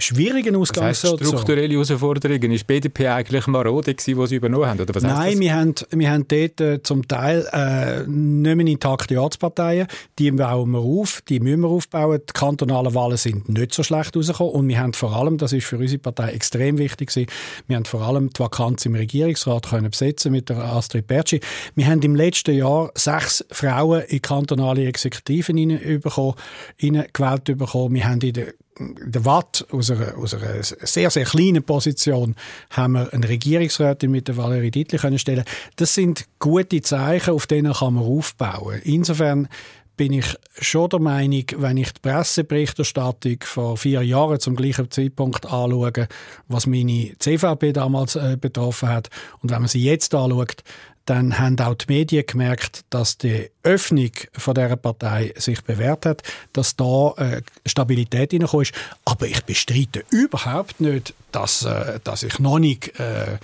schwierigen 0.00 0.56
Ausgangssituation. 0.56 1.18
Das 1.18 1.28
strukturelle 1.28 1.72
Herausforderungen. 1.72 2.50
Ist 2.52 2.66
BDP 2.66 3.08
eigentlich 3.08 3.46
marode 3.46 3.94
gewesen, 3.94 4.20
die 4.20 4.26
sie 4.26 4.36
übernommen 4.36 4.66
haben? 4.66 4.80
Oder 4.80 4.94
was 4.94 5.02
Nein, 5.02 5.38
wir 5.38 5.54
haben, 5.54 5.74
wir 5.90 6.10
haben 6.10 6.26
dort 6.26 6.60
äh, 6.60 6.82
zum 6.82 7.06
Teil 7.06 7.46
äh, 7.52 8.08
nicht 8.08 8.56
mehr 8.56 8.66
intakte 8.66 9.20
Ortsparteien. 9.20 9.86
Die 10.18 10.30
bauen 10.32 10.70
wir 10.72 10.80
auf, 10.80 11.22
die 11.28 11.38
müssen 11.38 11.60
wir 11.60 11.68
aufbauen. 11.68 12.20
Die 12.28 12.32
kantonalen 12.32 12.94
Wahlen 12.94 13.16
sind 13.16 13.48
nicht 13.48 13.72
so 13.72 13.82
schlecht 13.82 14.16
rausgekommen. 14.16 14.52
Und 14.52 14.68
wir 14.68 14.80
haben 14.80 14.94
vor 14.94 15.14
allem, 15.14 15.38
das 15.38 15.52
ist 15.52 15.66
für 15.66 15.78
unsere 15.78 16.00
Partei 16.00 16.32
extrem 16.32 16.78
wichtig 16.78 17.10
gewesen, 17.10 17.30
wir 17.68 17.76
haben 17.76 17.84
vor 17.84 18.02
allem 18.02 18.30
die 18.30 18.40
Vakanz 18.40 18.84
im 18.86 18.96
Regierungsrat 18.96 19.68
können 19.68 19.90
besetzen 19.90 20.32
mit 20.32 20.48
der 20.48 20.58
Astrid 20.58 21.06
Bertschi. 21.06 21.40
Wir 21.76 21.86
haben 21.86 22.02
im 22.02 22.16
letzten 22.16 22.56
Jahr 22.56 22.90
sechs 22.94 23.44
Frauen 23.50 24.02
in 24.08 24.22
kantonale 24.22 24.86
Exekutiven 24.86 25.56
gewählt 25.56 27.44
bekommen. 27.44 27.94
Wir 27.94 28.08
haben 28.08 28.20
in 28.20 28.32
der 28.32 28.54
der 28.78 29.24
Watt 29.24 29.66
aus 29.70 29.90
einer, 29.90 30.16
aus 30.16 30.34
einer 30.34 30.62
sehr, 30.62 31.10
sehr 31.10 31.24
kleinen 31.24 31.62
Position 31.62 32.34
haben 32.70 32.94
wir 32.94 33.12
einen 33.12 33.24
Regierungsrätin 33.24 34.10
mit 34.10 34.28
der 34.28 34.36
Valerie 34.36 34.70
Dietli 34.70 34.98
können 34.98 35.18
stellen. 35.18 35.44
Das 35.76 35.94
sind 35.94 36.26
gute 36.38 36.82
Zeichen, 36.82 37.34
auf 37.34 37.46
denen 37.46 37.72
kann 37.72 37.94
man 37.94 38.04
aufbauen. 38.04 38.80
Insofern 38.84 39.48
bin 39.96 40.12
ich 40.12 40.36
schon 40.58 40.88
der 40.88 41.00
Meinung, 41.00 41.44
wenn 41.56 41.76
ich 41.76 41.92
die 41.92 42.00
Presseberichterstattung 42.00 43.38
vor 43.42 43.76
vier 43.76 44.02
Jahren 44.02 44.40
zum 44.40 44.56
gleichen 44.56 44.90
Zeitpunkt 44.90 45.46
anschaue, 45.46 46.08
was 46.48 46.66
meine 46.66 47.14
CVP 47.18 47.72
damals 47.72 48.16
äh, 48.16 48.36
betroffen 48.40 48.88
hat, 48.88 49.10
und 49.40 49.50
wenn 49.50 49.60
man 49.60 49.68
sie 49.68 49.82
jetzt 49.82 50.14
anschaut, 50.14 50.62
dann 51.06 51.38
haben 51.38 51.60
auch 51.60 51.74
die 51.74 51.92
Medien 51.92 52.24
gemerkt, 52.26 52.84
dass 52.90 53.18
die 53.18 53.50
Öffnung 53.62 54.12
von 54.32 54.54
dieser 54.54 54.76
Partei 54.76 55.34
sich 55.36 55.62
bewährt 55.62 56.06
hat, 56.06 56.22
dass 56.52 56.76
da 56.76 57.12
äh, 57.16 57.42
Stabilität 57.66 58.30
hineingekommen 58.30 58.62
ist. 58.62 58.74
Aber 59.04 59.26
ich 59.26 59.44
bestreite 59.44 60.04
überhaupt 60.10 60.80
nicht, 60.80 61.14
dass, 61.30 61.64
äh, 61.64 62.00
dass 62.04 62.22
ich 62.22 62.38
noch 62.38 62.58
nicht 62.58 62.98
äh, 62.98 63.38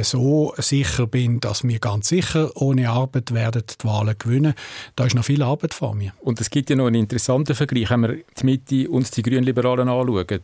so 0.00 0.54
sicher 0.56 1.06
bin, 1.06 1.40
dass 1.40 1.64
wir 1.64 1.78
ganz 1.78 2.08
sicher 2.08 2.50
ohne 2.54 2.90
Arbeit 2.90 3.34
werden 3.34 3.62
die 3.68 3.84
Wahlen 3.86 4.16
gewinnen. 4.18 4.54
Da 4.96 5.04
ist 5.04 5.14
noch 5.14 5.24
viel 5.24 5.42
Arbeit 5.42 5.74
vor 5.74 5.94
mir. 5.94 6.12
Und 6.20 6.40
es 6.40 6.50
gibt 6.50 6.70
ja 6.70 6.76
noch 6.76 6.86
einen 6.86 7.02
interessanten 7.02 7.54
Vergleich, 7.54 7.90
wenn 7.90 8.02
wir 8.02 8.16
die 8.40 8.44
Mitte 8.44 8.90
und 8.90 9.14
die 9.14 9.22
Grünliberalen 9.22 9.88
anschauen. 9.88 10.40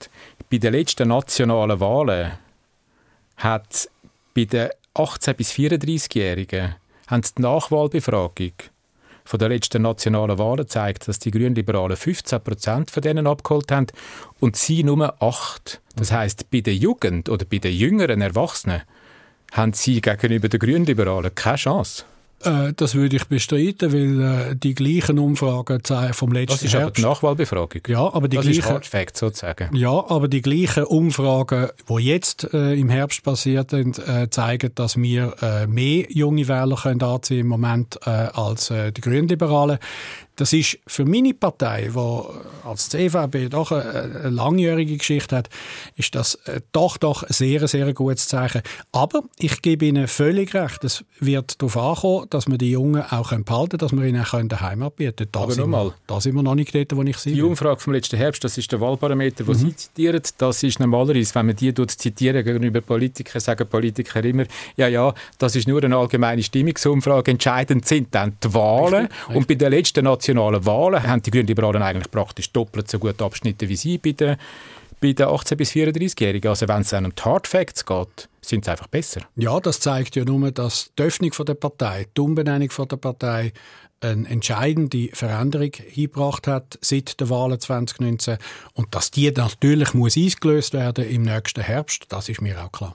Bei 0.50 0.58
den 0.58 0.72
letzten 0.72 1.08
nationalen 1.08 1.80
Wahlen 1.80 2.32
hat 3.36 3.88
bei 4.34 4.44
den 4.44 4.68
18- 4.94 5.34
bis 5.34 5.52
34-Jährigen 5.52 6.74
haben 7.06 7.22
die 7.22 7.42
Nachwahlbefragung 7.42 8.52
von 9.24 9.38
der 9.38 9.50
letzten 9.50 9.82
nationalen 9.82 10.38
Wahlen 10.38 10.58
gezeigt, 10.58 11.06
dass 11.06 11.18
die 11.18 11.30
Grünliberalen 11.30 11.96
15 11.96 12.40
Prozent 12.42 12.90
von 12.90 13.02
denen 13.02 13.26
abgeholt 13.26 13.70
haben 13.70 13.86
und 14.40 14.56
sie 14.56 14.82
nur 14.82 15.22
8. 15.22 15.80
Das 15.96 16.12
heißt, 16.12 16.50
bei 16.50 16.60
der 16.60 16.74
Jugend 16.74 17.28
oder 17.28 17.44
bei 17.44 17.58
den 17.58 17.74
jüngeren 17.74 18.22
Erwachsenen 18.22 18.82
haben 19.52 19.72
sie 19.72 20.00
gegenüber 20.00 20.48
den 20.48 20.60
Grünliberalen 20.60 21.34
keine 21.34 21.56
Chance. 21.56 22.04
Äh, 22.44 22.72
das 22.76 22.94
würde 22.94 23.16
ich 23.16 23.24
bestreiten, 23.24 23.92
weil 23.92 24.52
äh, 24.52 24.56
die 24.56 24.74
gleichen 24.74 25.18
Umfragen 25.18 25.80
vom 26.12 26.32
letzten 26.32 26.54
Das 26.54 26.62
ist 26.62 26.74
aber 26.76 26.90
die 26.90 27.02
Nachwahlbefragung. 27.02 27.82
Ja, 27.88 28.12
aber 28.12 28.28
die 28.28 28.36
das 28.36 28.44
gleichen, 28.44 28.60
ist 28.60 28.68
Hard 28.70 28.86
Fact 28.86 29.16
sozusagen. 29.16 29.74
Ja, 29.74 30.04
aber 30.08 30.28
die 30.28 30.40
gleichen 30.40 30.84
Umfragen, 30.84 31.68
die 31.88 31.94
jetzt 32.04 32.52
äh, 32.54 32.74
im 32.74 32.90
Herbst 32.90 33.24
passiert 33.24 33.70
sind, 33.70 33.98
äh, 33.98 34.30
zeigen, 34.30 34.70
dass 34.74 34.96
wir 34.96 35.34
mehr 35.68 36.06
junge 36.10 36.48
Wähler 36.48 36.76
können 36.76 37.02
anziehen 37.02 37.40
im 37.40 37.48
Moment 37.48 38.06
als 38.06 38.68
die 38.68 39.00
Grünliberalen. 39.00 39.78
Das 40.38 40.52
ist 40.52 40.78
für 40.86 41.04
meine 41.04 41.34
Partei, 41.34 41.90
die 41.92 42.66
als 42.66 42.88
CVB 42.90 43.50
doch 43.50 43.72
eine, 43.72 43.90
eine, 43.90 44.30
langjährige 44.30 44.96
Geschichte 44.96 45.36
hat, 45.36 45.48
ist 45.96 46.14
das 46.14 46.36
äh, 46.46 46.60
doch 46.70 46.96
doch 46.96 47.24
ein 47.24 47.32
sehr, 47.32 47.66
sehr 47.66 47.92
gutes 47.92 48.28
Zeichen. 48.28 48.62
Aber 48.92 49.24
ich 49.40 49.62
gebe 49.62 49.86
Ihnen 49.86 50.06
völlig 50.06 50.54
recht, 50.54 50.84
es 50.84 51.04
wird 51.18 51.60
darauf 51.60 51.76
ankommen, 51.76 52.26
dass 52.30 52.46
wir 52.46 52.56
die 52.56 52.70
Jungen 52.70 53.02
auch 53.02 53.32
behalten 53.32 53.44
können, 53.44 53.78
dass 53.78 53.92
wir 53.92 54.04
ihnen 54.04 54.22
auch 54.22 54.32
eine 54.34 54.60
Heimat 54.60 54.94
bieten 54.94 55.16
können. 55.16 55.44
Aber 55.44 55.56
nochmal. 55.56 55.92
Da 56.06 56.20
sind 56.20 56.36
wir 56.36 56.42
noch 56.44 56.54
nicht 56.54 56.72
dort, 56.72 56.94
wo 56.94 57.02
ich 57.02 57.16
sie 57.18 57.34
Die 57.34 57.42
Umfrage 57.42 57.80
vom 57.80 57.92
letzten 57.92 58.16
Herbst, 58.16 58.44
das 58.44 58.56
ist 58.58 58.70
der 58.70 58.80
Wahlparameter, 58.80 59.42
den 59.42 59.48
mhm. 59.48 59.58
Sie 59.58 59.76
zitieren. 59.76 60.22
Das 60.38 60.62
ist 60.62 60.78
normalerweise, 60.78 61.34
wenn 61.34 61.46
man 61.46 61.56
die 61.56 61.74
zitieren 61.74 62.44
gegenüber 62.44 62.80
Politikern, 62.80 63.40
sagen 63.40 63.66
Politiker 63.68 64.24
immer, 64.24 64.44
ja, 64.76 64.86
ja, 64.86 65.12
das 65.38 65.56
ist 65.56 65.66
nur 65.66 65.82
eine 65.82 65.96
allgemeine 65.96 66.42
Stimmungsumfrage. 66.44 67.32
Entscheidend 67.32 67.86
sind 67.86 68.14
dann 68.14 68.36
die 68.42 68.54
Wahlen. 68.54 69.06
Richtig, 69.06 69.18
richtig. 69.18 69.36
Und 69.36 69.48
bei 69.48 69.54
der 69.54 69.70
letzten 69.70 70.04
Nation 70.04 70.27
nationalen 70.28 70.64
Wahlen 70.66 71.02
haben 71.02 71.22
die 71.22 71.30
Grünliberalen 71.30 71.82
eigentlich 71.82 72.10
praktisch 72.10 72.50
doppelt 72.52 72.90
so 72.90 72.98
gut 72.98 73.20
abgeschnitten 73.20 73.68
wie 73.68 73.76
sie 73.76 73.98
bei 73.98 74.12
den, 74.12 74.36
bei 75.00 75.12
den 75.12 75.26
18- 75.26 75.56
bis 75.56 75.72
34-Jährigen. 75.72 76.48
Also 76.48 76.68
wenn 76.68 76.82
es 76.82 76.92
um 76.92 77.14
die 77.14 77.22
Hard 77.22 77.46
Facts 77.46 77.84
geht, 77.84 78.28
sind 78.40 78.64
sie 78.64 78.70
einfach 78.70 78.88
besser. 78.88 79.22
Ja, 79.36 79.58
das 79.60 79.80
zeigt 79.80 80.16
ja 80.16 80.24
nur, 80.24 80.50
dass 80.50 80.90
die 80.98 81.02
Öffnung 81.02 81.32
von 81.32 81.46
der 81.46 81.54
Partei, 81.54 82.06
die 82.16 82.20
Umbenennung 82.20 82.70
von 82.70 82.88
der 82.88 82.96
Partei 82.96 83.52
eine 84.00 84.28
entscheidende 84.28 85.08
Veränderung 85.12 85.72
hingebracht 85.74 86.46
hat 86.46 86.78
seit 86.80 87.18
der 87.18 87.30
Wahlen 87.30 87.58
2019 87.58 88.38
und 88.74 88.94
dass 88.94 89.10
die 89.10 89.30
natürlich 89.30 89.92
muss 89.92 90.16
eingelöst 90.16 90.72
werden 90.72 91.08
im 91.08 91.22
nächsten 91.22 91.62
Herbst, 91.62 92.04
das 92.08 92.28
ist 92.28 92.40
mir 92.40 92.62
auch 92.62 92.70
klar. 92.70 92.94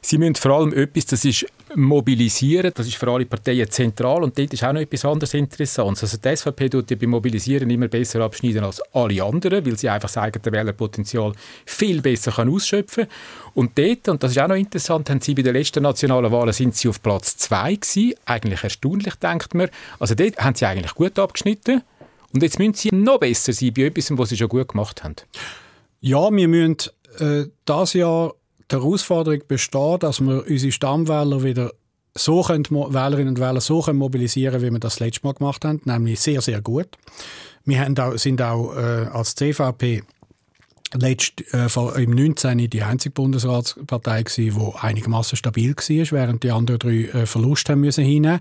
Sie 0.00 0.16
müssen 0.16 0.36
vor 0.36 0.52
allem 0.52 0.72
etwas, 0.72 1.06
das 1.06 1.24
ist 1.24 1.46
mobilisieren, 1.74 2.72
das 2.74 2.86
ist 2.86 2.96
für 2.96 3.10
alle 3.10 3.26
Parteien 3.26 3.70
zentral 3.70 4.22
und 4.22 4.38
dort 4.38 4.52
ist 4.52 4.64
auch 4.64 4.72
noch 4.72 4.80
etwas 4.80 5.04
anderes 5.04 5.34
Interessantes. 5.34 6.02
Also 6.02 6.16
die 6.16 6.36
SVP 6.36 6.68
tut 6.68 6.90
ja 6.90 6.96
beim 6.96 7.10
Mobilisieren 7.10 7.68
immer 7.70 7.88
besser 7.88 8.20
abschneiden 8.20 8.64
als 8.64 8.80
alle 8.92 9.22
anderen, 9.22 9.64
weil 9.64 9.78
sie 9.78 9.88
einfach 9.88 10.08
sagen, 10.08 10.40
der 10.42 10.52
Wählerpotenzial 10.52 11.32
viel 11.66 12.00
besser 12.00 12.32
kann 12.32 12.48
ausschöpfen 12.48 13.06
Und 13.54 13.78
dort, 13.78 14.08
und 14.08 14.22
das 14.22 14.32
ist 14.32 14.38
auch 14.38 14.48
noch 14.48 14.56
interessant, 14.56 15.10
haben 15.10 15.20
sie 15.20 15.34
bei 15.34 15.42
den 15.42 15.54
letzten 15.54 15.82
nationalen 15.82 16.32
Wahlen 16.32 16.52
sind 16.52 16.74
sie 16.74 16.88
auf 16.88 17.02
Platz 17.02 17.36
zwei 17.36 17.74
gewesen. 17.74 18.14
Eigentlich 18.24 18.64
erstaunlich, 18.64 19.14
denkt 19.16 19.54
man. 19.54 19.68
Also 19.98 20.14
dort 20.14 20.38
haben 20.38 20.54
sie 20.54 20.66
eigentlich 20.66 20.94
gut 20.94 21.18
abgeschnitten. 21.18 21.82
Und 22.32 22.42
jetzt 22.42 22.58
müssen 22.58 22.74
sie 22.74 22.90
noch 22.92 23.20
besser 23.20 23.52
sein 23.52 23.72
bei 23.74 23.82
etwas, 23.82 24.16
was 24.16 24.28
sie 24.28 24.36
schon 24.36 24.48
gut 24.48 24.68
gemacht 24.68 25.02
haben. 25.02 25.16
Ja, 26.00 26.30
wir 26.30 26.48
müssen 26.48 26.76
äh, 27.18 27.46
das 27.64 27.94
Jahr 27.94 28.34
die 28.70 28.76
Herausforderung 28.76 29.40
bestehen, 29.48 29.98
dass 30.00 30.20
wir 30.20 30.44
unsere 30.46 30.72
Stammwähler 30.72 31.42
wieder 31.42 31.72
so 32.14 32.42
können, 32.42 32.64
Wählerinnen 32.70 33.28
und 33.28 33.40
Wähler 33.40 33.60
so 33.60 33.80
können 33.80 33.98
mobilisieren 33.98 34.60
wie 34.62 34.70
wir 34.70 34.78
das 34.78 35.00
letzte 35.00 35.26
Mal 35.26 35.34
gemacht 35.34 35.64
haben, 35.64 35.80
nämlich 35.84 36.20
sehr, 36.20 36.40
sehr 36.40 36.60
gut. 36.60 36.88
Wir 37.64 37.80
haben 37.80 37.98
auch, 37.98 38.16
sind 38.16 38.42
auch 38.42 38.74
äh, 38.76 39.06
als 39.12 39.34
CVP 39.34 40.02
letzt, 40.94 41.42
äh, 41.52 41.68
im 42.02 42.10
19. 42.10 42.70
die 42.70 42.82
einzige 42.82 43.12
Bundesratspartei 43.12 44.22
gewesen, 44.22 44.58
die 44.58 44.78
einigermaßen 44.78 45.36
stabil 45.36 45.76
war, 45.76 46.06
während 46.10 46.42
die 46.42 46.50
anderen 46.50 46.78
drei 46.78 47.20
äh, 47.20 47.26
Verluste 47.26 47.72
haben 47.72 47.80
müssen 47.80 48.04
hinnehmen. 48.04 48.40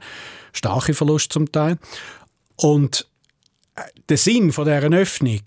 Starke 0.54 0.94
Verluste 0.94 1.30
zum 1.30 1.52
Teil. 1.52 1.78
Und 2.56 3.08
äh, 3.76 3.82
der 4.10 4.18
Sinn 4.18 4.52
von 4.52 4.66
dieser 4.66 4.84
Öffnung 4.84 5.42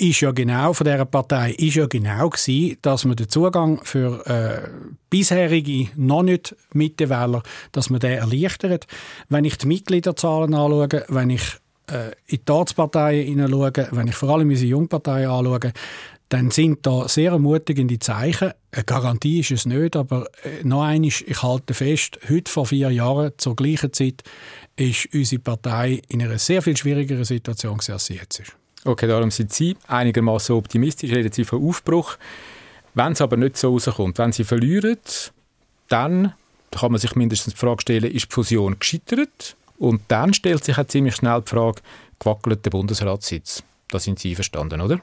ist 0.00 0.20
ja 0.20 0.30
genau, 0.30 0.72
von 0.72 0.86
dieser 0.86 1.04
Partei 1.04 1.52
ist 1.52 1.76
ja 1.76 1.86
genau 1.86 2.30
gewesen, 2.30 2.76
dass 2.82 3.04
man 3.04 3.16
den 3.16 3.28
Zugang 3.28 3.80
für 3.84 4.26
äh, 4.26 4.68
bisherige, 5.10 5.88
noch 5.96 6.22
nicht 6.22 6.56
Mittenwähler, 6.72 7.42
dass 7.72 7.90
man 7.90 8.00
den 8.00 8.18
erleichtert. 8.18 8.86
Wenn 9.28 9.44
ich 9.44 9.58
die 9.58 9.66
Mitgliederzahlen 9.66 10.54
anschaue, 10.54 11.04
wenn 11.08 11.30
ich 11.30 11.42
äh, 11.90 12.08
in 12.26 12.38
die 12.38 12.40
Staatsparteien 12.42 13.26
hineinschaue, 13.26 13.88
wenn 13.92 14.08
ich 14.08 14.14
vor 14.14 14.30
allem 14.30 14.48
unsere 14.48 14.70
Jungparteien 14.70 15.30
anschaue, 15.30 15.72
dann 16.30 16.50
sind 16.50 16.86
da 16.86 17.08
sehr 17.08 17.32
ermutigende 17.32 17.98
Zeichen. 17.98 18.52
Eine 18.70 18.84
Garantie 18.84 19.40
ist 19.40 19.50
es 19.50 19.66
nicht, 19.66 19.96
aber 19.96 20.26
äh, 20.44 20.64
noch 20.64 20.82
eines, 20.82 21.22
ich 21.22 21.42
halte 21.42 21.74
fest, 21.74 22.20
heute 22.28 22.50
vor 22.50 22.66
vier 22.66 22.90
Jahren 22.90 23.32
zur 23.36 23.56
gleichen 23.56 23.92
Zeit 23.92 24.22
ist 24.76 25.08
unsere 25.12 25.42
Partei 25.42 26.00
in 26.08 26.22
einer 26.22 26.38
sehr 26.38 26.62
viel 26.62 26.76
schwierigeren 26.76 27.24
Situation, 27.24 27.80
als 27.88 28.06
sie 28.06 28.14
jetzt 28.14 28.38
ist. 28.38 28.56
Okay, 28.84 29.06
darum 29.06 29.30
sind 29.30 29.52
Sie 29.52 29.76
einigermaßen 29.88 30.54
optimistisch, 30.54 31.10
reden 31.10 31.32
Sie 31.32 31.44
von 31.44 31.66
Aufbruch. 31.66 32.16
Wenn 32.94 33.12
es 33.12 33.20
aber 33.20 33.36
nicht 33.36 33.56
so 33.56 33.72
rauskommt, 33.72 34.18
wenn 34.18 34.32
Sie 34.32 34.44
verlieren, 34.44 34.98
dann 35.88 36.34
kann 36.70 36.92
man 36.92 37.00
sich 37.00 37.14
mindestens 37.14 37.54
die 37.54 37.58
Frage 37.60 37.82
stellen, 37.82 38.10
ist 38.10 38.30
die 38.30 38.34
Fusion 38.34 38.78
gescheitert? 38.78 39.56
Und 39.78 40.02
dann 40.08 40.32
stellt 40.34 40.64
sich 40.64 40.78
auch 40.78 40.86
ziemlich 40.86 41.16
schnell 41.16 41.42
die 41.42 41.50
Frage, 41.50 41.82
gewackelt 42.18 42.64
der 42.64 42.70
Bundesratssitz? 42.70 43.62
Da 43.88 43.98
sind 43.98 44.18
Sie 44.18 44.30
einverstanden, 44.30 44.80
oder? 44.80 45.00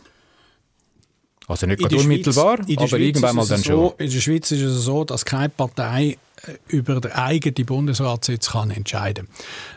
Also 1.48 1.66
nicht 1.66 1.80
gerade 1.80 1.96
unmittelbar, 1.96 2.60
aber 2.60 2.88
Schweiz 2.88 3.02
irgendwann 3.02 3.36
mal 3.38 3.48
dann 3.48 3.62
so, 3.62 3.64
schon. 3.64 4.06
In 4.06 4.12
der 4.12 4.20
Schweiz 4.20 4.52
ist 4.52 4.62
es 4.62 4.84
so, 4.84 5.06
dass 5.06 5.24
keine 5.24 5.48
Partei 5.48 6.18
äh, 6.46 6.52
über 6.68 7.00
den 7.00 7.14
eigenen 7.14 7.66
Bundesratssitz 7.66 8.52
kann 8.52 8.70
entscheiden 8.70 9.30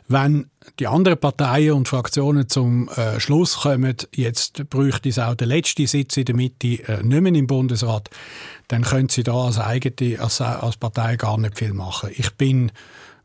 Wenn 0.09 0.51
die 0.81 0.89
anderen 0.89 1.17
Parteien 1.17 1.75
und 1.75 1.87
Fraktionen 1.87 2.49
zum 2.49 2.89
äh, 2.89 3.21
Schluss 3.21 3.59
kommen, 3.61 3.95
jetzt 4.13 4.69
bräuchte 4.69 5.09
es 5.09 5.21
auch 5.21 5.37
der 5.37 5.47
letzte 5.47 5.87
Sitz 5.87 6.17
in 6.17 6.25
der 6.25 6.35
Mitte 6.35 6.83
äh, 6.89 7.05
nicht 7.05 7.21
mehr 7.21 7.35
im 7.35 7.47
Bundesrat, 7.47 8.11
dann 8.67 8.83
können 8.83 9.09
sie 9.09 9.23
da 9.23 9.35
als 9.35 9.59
eigene, 9.59 10.19
als, 10.21 10.41
als 10.41 10.77
Partei 10.77 11.15
gar 11.15 11.39
nicht 11.39 11.57
viel 11.57 11.73
machen. 11.73 12.11
Ich 12.17 12.33
bin 12.33 12.73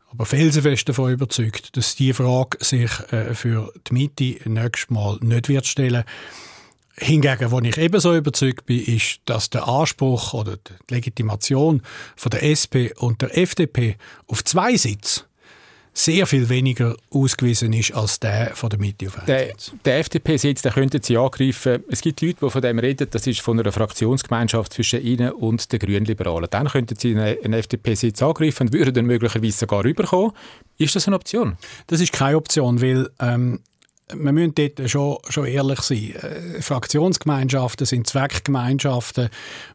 aber 0.08 0.24
felsenfest 0.24 0.88
davon 0.88 1.10
überzeugt, 1.10 1.76
dass 1.76 1.96
die 1.96 2.12
Frage 2.12 2.58
sich 2.60 2.90
äh, 3.10 3.34
für 3.34 3.72
die 3.90 3.92
Mitte 3.92 4.48
nächstes 4.48 4.88
Mal 4.90 5.18
nicht 5.20 5.48
wird 5.48 5.66
stellen 5.66 6.04
wird 6.04 6.06
Hingegen, 6.98 7.50
wo 7.50 7.60
ich 7.60 7.76
ebenso 7.76 8.16
überzeugt 8.16 8.64
bin, 8.64 8.82
ist, 8.82 9.20
dass 9.26 9.50
der 9.50 9.68
Anspruch 9.68 10.32
oder 10.32 10.56
die 10.56 10.94
Legitimation 10.94 11.82
von 12.16 12.30
der 12.30 12.42
SP 12.48 12.96
und 12.96 13.20
der 13.20 13.36
FDP 13.36 13.96
auf 14.28 14.42
zwei 14.44 14.76
Sitze 14.76 15.24
sehr 15.96 16.26
viel 16.26 16.48
weniger 16.50 16.94
ausgewiesen 17.10 17.72
ist 17.72 17.94
als 17.94 18.20
der 18.20 18.54
von 18.54 18.68
der 18.68 18.78
Mitte 18.78 19.06
auf 19.06 19.18
der, 19.26 19.54
der 19.84 19.98
FDP-Sitz, 19.98 20.60
den 20.60 20.72
könnten 20.72 21.02
Sie 21.02 21.16
angreifen. 21.16 21.84
Es 21.88 22.02
gibt 22.02 22.20
Leute, 22.20 22.36
die 22.42 22.50
von 22.50 22.60
dem 22.60 22.78
reden, 22.78 23.08
das 23.10 23.26
ist 23.26 23.40
von 23.40 23.58
einer 23.58 23.72
Fraktionsgemeinschaft 23.72 24.74
zwischen 24.74 25.02
Ihnen 25.02 25.32
und 25.32 25.72
den 25.72 25.78
Grünliberalen. 25.78 26.48
Dann 26.50 26.68
könnten 26.68 26.96
Sie 26.96 27.16
einen, 27.16 27.54
FDP-Sitz 27.54 28.22
angreifen 28.22 28.64
und 28.66 28.74
würden 28.74 28.92
dann 28.92 29.06
möglicherweise 29.06 29.56
sogar 29.56 29.84
rüberkommen. 29.84 30.32
Ist 30.76 30.94
das 30.94 31.06
eine 31.06 31.16
Option? 31.16 31.56
Das 31.86 32.02
ist 32.02 32.12
keine 32.12 32.36
Option, 32.36 32.82
weil 32.82 33.08
ähm, 33.18 33.60
wir 34.14 34.32
müssen 34.32 34.54
dort 34.54 34.88
schon, 34.88 35.18
schon 35.28 35.46
ehrlich 35.46 35.80
sein. 35.80 36.14
Äh, 36.14 36.62
Fraktionsgemeinschaften 36.62 37.86
sind 37.86 38.06
Zweckgemeinschaften, 38.06 39.30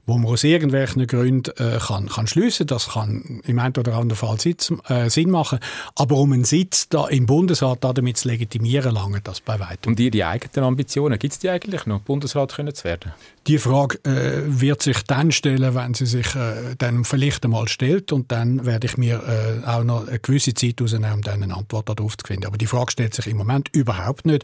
wo 0.05 0.17
man 0.17 0.31
aus 0.31 0.45
irgendwelchen 0.45 1.05
Gründen 1.05 1.51
äh, 1.57 1.79
kann, 1.79 2.07
kann 2.07 2.27
schliessen. 2.27 2.65
Das 2.65 2.89
kann 2.89 3.41
im 3.45 3.59
einen 3.59 3.75
oder 3.75 3.93
anderen 3.95 4.15
Fall 4.15 4.39
Sitz, 4.39 4.71
äh, 4.87 5.09
Sinn 5.09 5.31
machen. 5.31 5.59
Aber 5.95 6.15
um 6.15 6.31
einen 6.31 6.45
Sitz 6.45 6.87
da 6.87 7.07
im 7.07 7.25
Bundesrat 7.25 7.83
damit 7.83 8.17
zu 8.17 8.29
legitimieren, 8.29 8.93
lange 8.93 9.19
das 9.19 9.41
bei 9.41 9.59
weitem. 9.59 9.91
Und 9.91 9.99
Ihre 9.99 10.25
eigenen 10.25 10.65
Ambitionen, 10.65 11.19
gibt 11.19 11.33
es 11.33 11.39
die 11.39 11.49
eigentlich 11.49 11.85
noch, 11.85 11.99
Bundesrat 11.99 12.55
können 12.55 12.73
zu 12.73 12.85
werden? 12.85 13.11
Die 13.47 13.57
Frage 13.57 13.97
äh, 14.03 14.43
wird 14.45 14.83
sich 14.83 15.03
dann 15.03 15.31
stellen, 15.31 15.73
wenn 15.73 15.95
sie 15.95 16.05
sich 16.05 16.35
äh, 16.35 16.75
dann 16.77 17.03
vielleicht 17.03 17.43
einmal 17.43 17.67
stellt 17.67 18.11
und 18.11 18.31
dann 18.31 18.65
werde 18.67 18.85
ich 18.85 18.97
mir 18.97 19.23
äh, 19.63 19.67
auch 19.67 19.83
noch 19.83 20.07
eine 20.07 20.19
gewisse 20.19 20.53
Zeit 20.53 20.79
rausnehmen, 20.79 21.13
um 21.13 21.21
dann 21.21 21.41
eine 21.41 21.55
Antwort 21.55 21.89
darauf 21.89 22.17
zu 22.17 22.27
finden. 22.27 22.45
Aber 22.45 22.59
die 22.59 22.67
Frage 22.67 22.91
stellt 22.91 23.15
sich 23.15 23.25
im 23.25 23.37
Moment 23.37 23.69
überhaupt 23.75 24.27
nicht. 24.27 24.43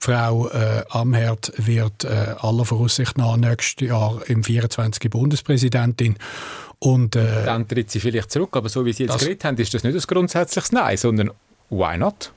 Frau 0.00 0.48
äh, 0.48 0.82
Amherd 0.90 1.52
wird 1.56 2.04
äh, 2.04 2.34
aller 2.40 2.64
Voraussicht 2.64 3.16
nach 3.16 3.36
nächstes 3.36 3.88
Jahr 3.88 4.20
im 4.26 4.42
24. 4.42 5.08
Bundespräsidentin 5.08 6.16
und, 6.80 7.14
äh, 7.14 7.44
dann 7.44 7.68
tritt 7.68 7.92
sie 7.92 8.00
vielleicht 8.00 8.32
zurück, 8.32 8.56
aber 8.56 8.68
so 8.68 8.84
wie 8.84 8.92
Sie 8.92 9.04
jetzt 9.04 9.20
geredet 9.20 9.44
haben, 9.44 9.56
ist 9.56 9.72
das 9.72 9.84
nicht 9.84 9.94
ein 9.94 10.00
grundsätzliches 10.00 10.72
Nein, 10.72 10.96
sondern 10.96 11.30
why 11.70 11.96
not? 11.96 12.32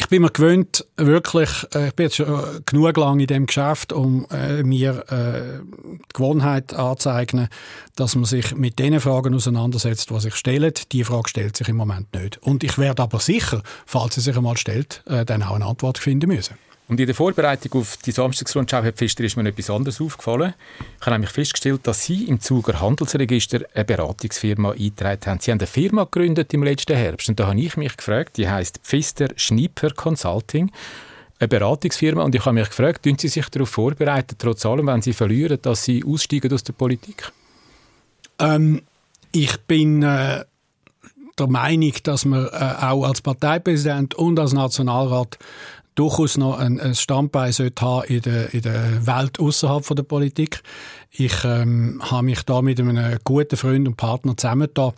Ich 0.00 0.08
bin 0.08 0.22
mir 0.22 0.30
gewöhnt, 0.30 0.86
wirklich, 0.96 1.50
äh, 1.74 1.88
ich 1.88 1.94
bin 1.94 2.04
jetzt 2.04 2.16
schon 2.16 2.28
äh, 2.28 2.60
genug 2.64 2.96
lang 2.96 3.18
in 3.18 3.26
dem 3.26 3.46
Geschäft, 3.46 3.92
um 3.92 4.26
äh, 4.30 4.62
mir 4.62 5.04
äh, 5.10 5.60
die 5.84 6.14
Gewohnheit 6.14 6.72
anzueignen, 6.72 7.48
dass 7.96 8.14
man 8.14 8.24
sich 8.24 8.54
mit 8.54 8.78
den 8.78 9.00
Fragen 9.00 9.34
auseinandersetzt, 9.34 10.10
die 10.10 10.20
sich 10.20 10.36
stellen. 10.36 10.72
Die 10.92 11.02
Frage 11.02 11.28
stellt 11.28 11.56
sich 11.56 11.68
im 11.68 11.76
Moment 11.76 12.14
nicht. 12.14 12.38
Und 12.38 12.62
ich 12.62 12.78
werde 12.78 13.02
aber 13.02 13.18
sicher, 13.18 13.60
falls 13.86 14.14
sie 14.14 14.20
sich 14.20 14.36
einmal 14.36 14.56
stellt, 14.56 15.02
äh, 15.06 15.24
dann 15.24 15.42
auch 15.42 15.56
eine 15.56 15.66
Antwort 15.66 15.98
finden 15.98 16.28
müssen. 16.28 16.54
Und 16.88 16.98
in 16.98 17.06
der 17.06 17.14
Vorbereitung 17.14 17.82
auf 17.82 17.98
die 17.98 18.12
Samstagsrundschau 18.12 18.82
Herr 18.82 18.92
Pfister 18.92 19.22
ist 19.22 19.36
mir 19.36 19.46
etwas 19.46 19.68
anderes 19.68 20.00
aufgefallen. 20.00 20.54
Ich 20.98 21.06
habe 21.06 21.12
nämlich 21.12 21.30
festgestellt, 21.30 21.86
dass 21.86 22.02
Sie 22.02 22.24
im 22.24 22.40
Zuger 22.40 22.80
Handelsregister 22.80 23.60
eine 23.74 23.84
Beratungsfirma 23.84 24.70
eingetragen 24.72 25.20
haben. 25.26 25.40
Sie 25.40 25.50
haben 25.50 25.58
eine 25.58 25.66
Firma 25.66 26.04
gegründet 26.04 26.54
im 26.54 26.62
letzten 26.62 26.96
Herbst 26.96 27.28
und 27.28 27.38
da 27.38 27.48
habe 27.48 27.60
ich 27.60 27.76
mich 27.76 27.94
gefragt, 27.94 28.38
die 28.38 28.48
heißt 28.48 28.80
Pfister 28.82 29.28
Schnieper 29.36 29.90
Consulting, 29.90 30.72
eine 31.38 31.48
Beratungsfirma 31.48 32.22
und 32.22 32.34
ich 32.34 32.44
habe 32.46 32.54
mich 32.54 32.70
gefragt, 32.70 33.02
tun 33.02 33.18
Sie 33.18 33.28
sich 33.28 33.48
darauf 33.50 33.68
vorbereiten, 33.68 34.36
trotz 34.38 34.64
allem, 34.64 34.86
wenn 34.86 35.02
Sie 35.02 35.12
verlieren, 35.12 35.58
dass 35.60 35.84
Sie 35.84 36.02
aussteigen 36.02 36.52
aus 36.54 36.64
der 36.64 36.72
Politik? 36.72 37.30
Ähm, 38.38 38.80
ich 39.32 39.58
bin 39.66 40.02
äh, 40.02 40.44
der 41.38 41.46
Meinung, 41.48 41.92
dass 42.02 42.24
man 42.24 42.46
äh, 42.46 42.74
auch 42.80 43.04
als 43.04 43.20
Parteipräsident 43.20 44.14
und 44.14 44.38
als 44.38 44.52
Nationalrat 44.52 45.38
durchaus 45.98 46.36
noch 46.36 46.58
ein, 46.58 46.78
ein 46.78 46.94
Standbein 46.94 47.52
sollte 47.52 47.82
haben 47.84 48.06
in 48.06 48.22
der, 48.22 48.54
in 48.54 48.62
der 48.62 49.06
Welt 49.06 49.40
außerhalb 49.40 49.84
der 49.96 50.04
Politik. 50.04 50.62
Ich 51.10 51.44
ähm, 51.44 52.00
habe 52.02 52.24
mich 52.24 52.42
da 52.42 52.62
mit 52.62 52.78
einem 52.78 53.18
guten 53.24 53.56
Freund 53.56 53.88
und 53.88 53.96
Partner 53.96 54.36
zusammengetan, 54.36 54.92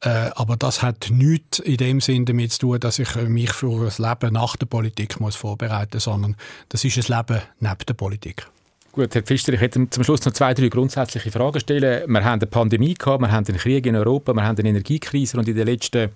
äh, 0.00 0.30
aber 0.34 0.56
das 0.56 0.82
hat 0.82 1.08
nichts 1.10 1.60
in 1.60 1.76
dem 1.76 2.00
Sinn 2.00 2.24
damit 2.24 2.52
zu 2.52 2.60
tun, 2.60 2.80
dass 2.80 2.98
ich 2.98 3.14
mich 3.14 3.52
für 3.52 3.88
ein 3.88 4.08
Leben 4.08 4.32
nach 4.32 4.56
der 4.56 4.66
Politik 4.66 5.20
muss 5.20 5.36
vorbereiten 5.36 5.96
muss, 5.96 6.04
sondern 6.04 6.36
das 6.68 6.84
ist 6.84 6.96
ein 6.98 7.16
Leben 7.16 7.42
neben 7.60 7.86
der 7.86 7.94
Politik. 7.94 8.46
Gut, 8.92 9.14
Herr 9.14 9.22
Pfister, 9.22 9.52
ich 9.52 9.60
hätte 9.60 9.88
zum 9.88 10.02
Schluss 10.02 10.24
noch 10.24 10.32
zwei, 10.32 10.52
drei 10.52 10.68
grundsätzliche 10.68 11.30
Fragen 11.30 11.60
stellen. 11.60 12.08
Wir 12.08 12.24
haben 12.24 12.40
eine 12.40 12.46
Pandemie 12.46 12.94
gehabt, 12.94 13.22
wir 13.22 13.30
haben 13.30 13.46
einen 13.46 13.58
Krieg 13.58 13.86
in 13.86 13.94
Europa, 13.94 14.34
wir 14.34 14.42
haben 14.42 14.58
eine 14.58 14.68
Energiekrise 14.68 15.38
und 15.38 15.46
in 15.46 15.54
den 15.54 15.66
letzten 15.66 16.10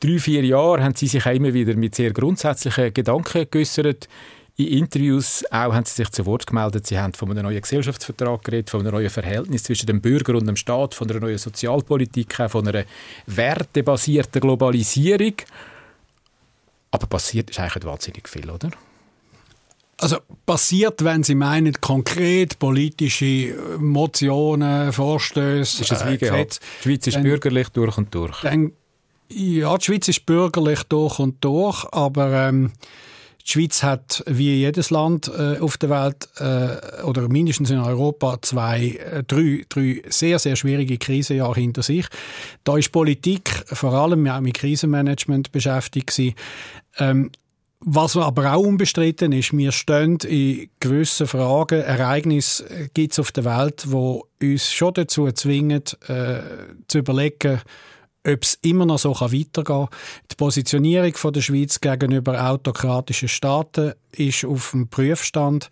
drei, 0.00 0.18
vier 0.18 0.44
Jahren 0.44 0.82
haben 0.82 0.94
Sie 0.94 1.06
sich 1.06 1.24
auch 1.26 1.32
immer 1.32 1.54
wieder 1.54 1.74
mit 1.74 1.94
sehr 1.94 2.12
grundsätzlichen 2.12 2.92
Gedanken 2.94 3.46
geäußert. 3.50 4.08
In 4.56 4.68
Interviews 4.68 5.44
auch 5.50 5.74
haben 5.74 5.84
Sie 5.84 5.94
sich 5.94 6.10
zu 6.10 6.26
Wort 6.26 6.46
gemeldet. 6.46 6.86
Sie 6.86 6.98
haben 6.98 7.12
von 7.12 7.30
einem 7.30 7.42
neuen 7.42 7.60
Gesellschaftsvertrag 7.60 8.44
geredet, 8.44 8.70
von 8.70 8.80
einem 8.80 8.92
neuen 8.92 9.10
Verhältnis 9.10 9.64
zwischen 9.64 9.86
dem 9.86 10.00
Bürger 10.00 10.34
und 10.34 10.46
dem 10.46 10.56
Staat, 10.56 10.94
von 10.94 11.10
einer 11.10 11.20
neuen 11.20 11.38
Sozialpolitik, 11.38 12.36
von 12.48 12.68
einer 12.68 12.84
wertebasierten 13.26 14.40
Globalisierung. 14.40 15.34
Aber 16.92 17.08
passiert 17.08 17.50
ist 17.50 17.58
eigentlich 17.58 17.84
wahnsinnig 17.84 18.28
viel, 18.28 18.48
oder? 18.48 18.70
Also 19.98 20.18
passiert, 20.46 21.04
wenn 21.04 21.22
Sie 21.22 21.34
meinen, 21.34 21.72
konkret 21.80 22.58
politische 22.58 23.54
Motionen, 23.78 24.92
Vorstöße, 24.92 25.82
ist 25.82 25.90
das 25.90 26.02
äh, 26.02 26.16
Die 26.16 26.82
Schweiz 26.82 27.06
ist 27.06 27.14
dann, 27.14 27.22
bürgerlich 27.22 27.68
durch 27.70 27.96
und 27.98 28.14
durch. 28.14 28.40
Dann 28.42 28.72
ja, 29.28 29.76
die 29.76 29.84
Schweiz 29.84 30.08
ist 30.08 30.26
bürgerlich 30.26 30.82
durch 30.84 31.18
und 31.18 31.42
durch, 31.44 31.84
aber 31.92 32.48
ähm, 32.48 32.72
die 33.46 33.52
Schweiz 33.52 33.82
hat 33.82 34.22
wie 34.26 34.54
jedes 34.56 34.90
Land 34.90 35.28
äh, 35.28 35.58
auf 35.58 35.76
der 35.76 35.90
Welt 35.90 36.28
äh, 36.38 37.02
oder 37.02 37.28
mindestens 37.28 37.70
in 37.70 37.78
Europa 37.78 38.38
zwei, 38.40 38.90
äh, 38.90 39.22
drei, 39.22 39.64
drei 39.68 40.02
sehr, 40.08 40.38
sehr 40.38 40.56
schwierige 40.56 40.96
Krisenjahre 40.96 41.60
hinter 41.60 41.82
sich. 41.82 42.06
Da 42.64 42.78
ist 42.78 42.92
Politik 42.92 43.50
vor 43.66 43.92
allem 43.92 44.26
auch 44.26 44.40
mit 44.40 44.54
Krisenmanagement 44.54 45.52
beschäftigt. 45.52 46.18
Ähm, 46.98 47.30
Was 47.80 48.16
aber 48.16 48.54
auch 48.54 48.64
unbestritten 48.64 49.32
ist, 49.32 49.54
wir 49.54 49.72
stehen 49.72 50.16
in 50.26 50.70
gewissen 50.80 51.26
Fragen, 51.26 51.82
Ereignissen 51.82 52.90
gibt 52.94 53.12
es 53.12 53.18
auf 53.18 53.30
der 53.30 53.44
Welt, 53.44 53.84
wo 53.88 54.26
uns 54.40 54.72
schon 54.72 54.94
dazu 54.94 55.30
zwingen, 55.32 55.82
äh, 56.08 56.38
zu 56.88 56.98
überlegen, 56.98 57.60
ob 58.26 58.42
es 58.42 58.58
immer 58.62 58.86
noch 58.86 58.98
so 58.98 59.14
weitergehen 59.14 59.64
kann. 59.64 59.88
Die 60.30 60.36
Positionierung 60.36 61.12
der 61.32 61.40
Schweiz 61.40 61.80
gegenüber 61.80 62.50
autokratischen 62.50 63.28
Staaten 63.28 63.92
ist 64.12 64.44
auf 64.44 64.70
dem 64.70 64.88
Prüfstand. 64.88 65.68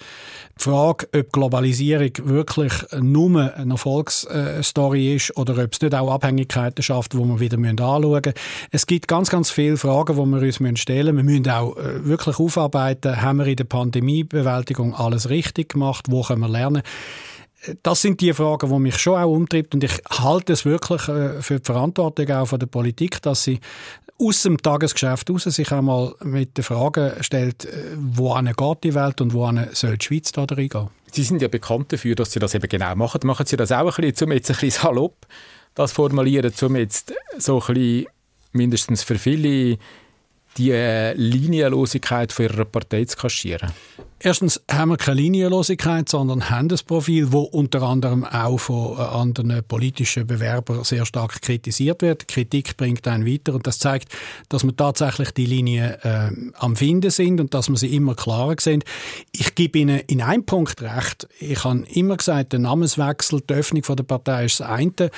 Die 0.58 0.64
Frage, 0.64 1.08
ob 1.14 1.32
Globalisierung 1.32 2.10
wirklich 2.24 2.72
nur 3.00 3.54
eine 3.54 3.72
Erfolgsstory 3.72 5.16
ist 5.16 5.36
oder 5.36 5.62
ob 5.62 5.72
es 5.72 5.80
nicht 5.80 5.94
auch 5.94 6.12
Abhängigkeiten 6.12 6.82
schafft, 6.82 7.14
die 7.14 7.18
wir 7.18 7.40
wieder 7.40 7.56
anschauen 7.56 8.10
müssen. 8.10 8.34
Es 8.70 8.86
gibt 8.86 9.08
ganz, 9.08 9.30
ganz 9.30 9.50
viele 9.50 9.76
Fragen, 9.76 10.16
die 10.16 10.60
wir 10.60 10.68
uns 10.68 10.80
stellen 10.80 11.14
müssen. 11.14 11.28
Wir 11.28 11.38
müssen 11.38 11.50
auch 11.50 11.76
äh, 11.76 12.04
wirklich 12.04 12.38
aufarbeiten, 12.38 13.22
haben 13.22 13.38
wir 13.38 13.46
in 13.46 13.56
der 13.56 13.64
Pandemiebewältigung 13.64 14.94
alles 14.94 15.30
richtig 15.30 15.70
gemacht, 15.70 16.06
wo 16.08 16.22
können 16.22 16.40
wir 16.40 16.48
lernen 16.48 16.82
das 17.82 18.02
sind 18.02 18.20
die 18.20 18.32
Fragen, 18.32 18.70
die 18.70 18.78
mich 18.78 18.98
schon 18.98 19.18
auch 19.18 19.30
umtreibt 19.30 19.74
und 19.74 19.84
ich 19.84 19.92
halte 20.08 20.52
es 20.52 20.64
wirklich 20.64 21.08
äh, 21.08 21.40
für 21.42 21.60
die 21.60 21.64
Verantwortung 21.64 22.30
auch 22.30 22.46
von 22.46 22.58
der 22.58 22.66
Politik, 22.66 23.22
dass 23.22 23.44
sie 23.44 23.60
aus 24.18 24.42
dem 24.42 24.58
Tagesgeschäft 24.58 25.30
raus 25.30 25.44
sich 25.44 25.72
einmal 25.72 26.14
mit 26.22 26.56
der 26.56 26.64
Frage 26.64 27.16
stellt, 27.20 27.64
äh, 27.64 27.96
wo 27.96 28.34
geht 28.34 28.84
die 28.84 28.94
Welt 28.94 29.20
und 29.20 29.32
wo 29.32 29.50
soll 29.72 29.98
die 29.98 30.04
Schweiz 30.04 30.32
da 30.32 30.44
reingehen. 30.44 30.88
Sie 31.12 31.22
sind 31.24 31.42
ja 31.42 31.48
bekannt 31.48 31.92
dafür, 31.92 32.14
dass 32.14 32.32
Sie 32.32 32.40
das 32.40 32.54
eben 32.54 32.68
genau 32.68 32.94
machen. 32.96 33.20
Machen 33.24 33.44
Sie 33.44 33.56
das 33.56 33.70
auch 33.70 33.98
ein 33.98 34.10
bisschen, 34.10 34.28
um 34.28 34.32
jetzt 34.32 34.50
ein 34.50 34.56
bisschen 34.56 34.82
salopp 34.82 35.26
das 35.74 35.92
formulieren, 35.92 36.52
um 36.62 36.76
jetzt 36.76 37.12
so 37.38 37.60
ein 37.60 37.74
bisschen 37.74 38.06
mindestens 38.52 39.02
für 39.02 39.18
viele 39.18 39.78
die 40.56 40.70
äh, 40.70 41.12
Linienlosigkeit 41.14 42.32
von 42.32 42.46
ihrer 42.46 42.64
Partei 42.64 43.04
zu 43.04 43.16
kaschieren? 43.16 43.72
Erstens 44.24 44.60
haben 44.70 44.90
wir 44.90 44.98
keine 44.98 45.20
Linienlosigkeit, 45.20 46.08
sondern 46.08 46.48
haben 46.48 46.70
ein 46.70 46.78
Profil, 46.86 47.26
das 47.26 47.34
unter 47.34 47.82
anderem 47.82 48.24
auch 48.24 48.56
von 48.58 48.96
äh, 48.96 49.00
anderen 49.00 49.64
politischen 49.64 50.28
Bewerbern 50.28 50.84
sehr 50.84 51.04
stark 51.06 51.42
kritisiert 51.42 52.02
wird. 52.02 52.28
Kritik 52.28 52.76
bringt 52.76 53.08
einen 53.08 53.26
weiter 53.26 53.52
und 53.52 53.66
das 53.66 53.80
zeigt, 53.80 54.12
dass 54.48 54.62
wir 54.62 54.76
tatsächlich 54.76 55.32
die 55.32 55.46
Linie 55.46 55.98
äh, 56.04 56.30
am 56.54 56.76
Finden 56.76 57.10
sind 57.10 57.40
und 57.40 57.52
dass 57.52 57.68
wir 57.68 57.76
sie 57.76 57.96
immer 57.96 58.14
klarer 58.14 58.54
sehen. 58.60 58.84
Ich 59.32 59.56
gebe 59.56 59.80
Ihnen 59.80 59.98
in 60.06 60.22
einem 60.22 60.46
Punkt 60.46 60.80
recht. 60.82 61.26
Ich 61.40 61.64
habe 61.64 61.82
immer 61.92 62.16
gesagt, 62.16 62.52
der 62.52 62.60
Namenswechsel, 62.60 63.40
die 63.40 63.54
Öffnung 63.54 63.82
der 63.82 64.04
Partei 64.04 64.44
ist 64.44 64.60
das 64.60 64.68
eine, 64.68 65.10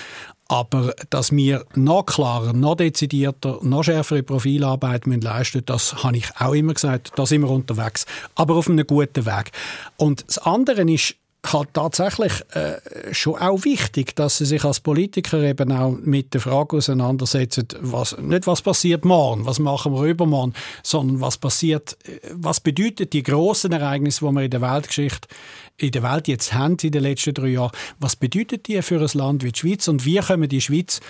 aber 0.48 0.94
dass 1.10 1.32
wir 1.32 1.64
noch 1.74 2.04
klarer, 2.04 2.52
noch 2.52 2.76
dezidierter, 2.76 3.58
noch 3.62 3.82
schärfere 3.82 4.22
Profilarbeit 4.22 5.06
müssen 5.06 5.22
leisten 5.22 5.62
das 5.64 6.04
habe 6.04 6.18
ich 6.18 6.26
auch 6.38 6.52
immer 6.52 6.74
gesagt. 6.74 7.12
Da 7.16 7.26
sind 7.26 7.42
wir 7.42 7.50
unterwegs. 7.50 8.06
Aber 8.34 8.56
auf 8.56 8.68
einem 8.68 8.86
guten 8.86 9.26
Weg. 9.26 9.52
Und 9.96 10.24
das 10.26 10.38
andere 10.38 10.82
ist, 10.90 11.16
halt 11.52 11.74
tatsächlich 11.74 12.32
äh, 12.52 13.12
schon 13.12 13.36
auch 13.36 13.64
wichtig, 13.64 14.16
dass 14.16 14.38
sie 14.38 14.46
sich 14.46 14.64
als 14.64 14.80
Politiker 14.80 15.40
eben 15.42 15.72
auch 15.72 15.96
mit 16.02 16.34
der 16.34 16.40
Frage 16.40 16.76
auseinandersetzen, 16.76 17.68
was, 17.80 18.16
nicht 18.18 18.46
was 18.46 18.62
passiert 18.62 19.04
morgen, 19.04 19.46
was 19.46 19.58
machen 19.58 19.92
wir 19.92 20.04
übermorgen, 20.04 20.54
sondern 20.82 21.20
was 21.20 21.38
passiert, 21.38 21.96
äh, 22.04 22.18
was 22.32 22.60
bedeutet 22.60 23.12
die 23.12 23.22
großen 23.22 23.72
Ereignisse, 23.72 24.24
die 24.24 24.32
wir 24.32 24.42
in 24.42 24.50
der 24.50 24.62
Weltgeschichte 24.62 25.28
in 25.76 25.90
der 25.90 26.02
Welt 26.04 26.28
jetzt 26.28 26.54
haben 26.54 26.76
in 26.82 26.92
den 26.92 27.02
letzten 27.02 27.34
drei 27.34 27.48
Jahren, 27.48 27.72
was 27.98 28.14
bedeutet 28.16 28.68
die 28.68 28.80
für 28.82 29.00
ein 29.00 29.10
Land 29.14 29.42
wie 29.42 29.50
die 29.50 29.58
Schweiz 29.58 29.88
und 29.88 30.04
wie 30.04 30.18
können 30.18 30.48
die 30.48 30.60
Schweiz, 30.60 31.00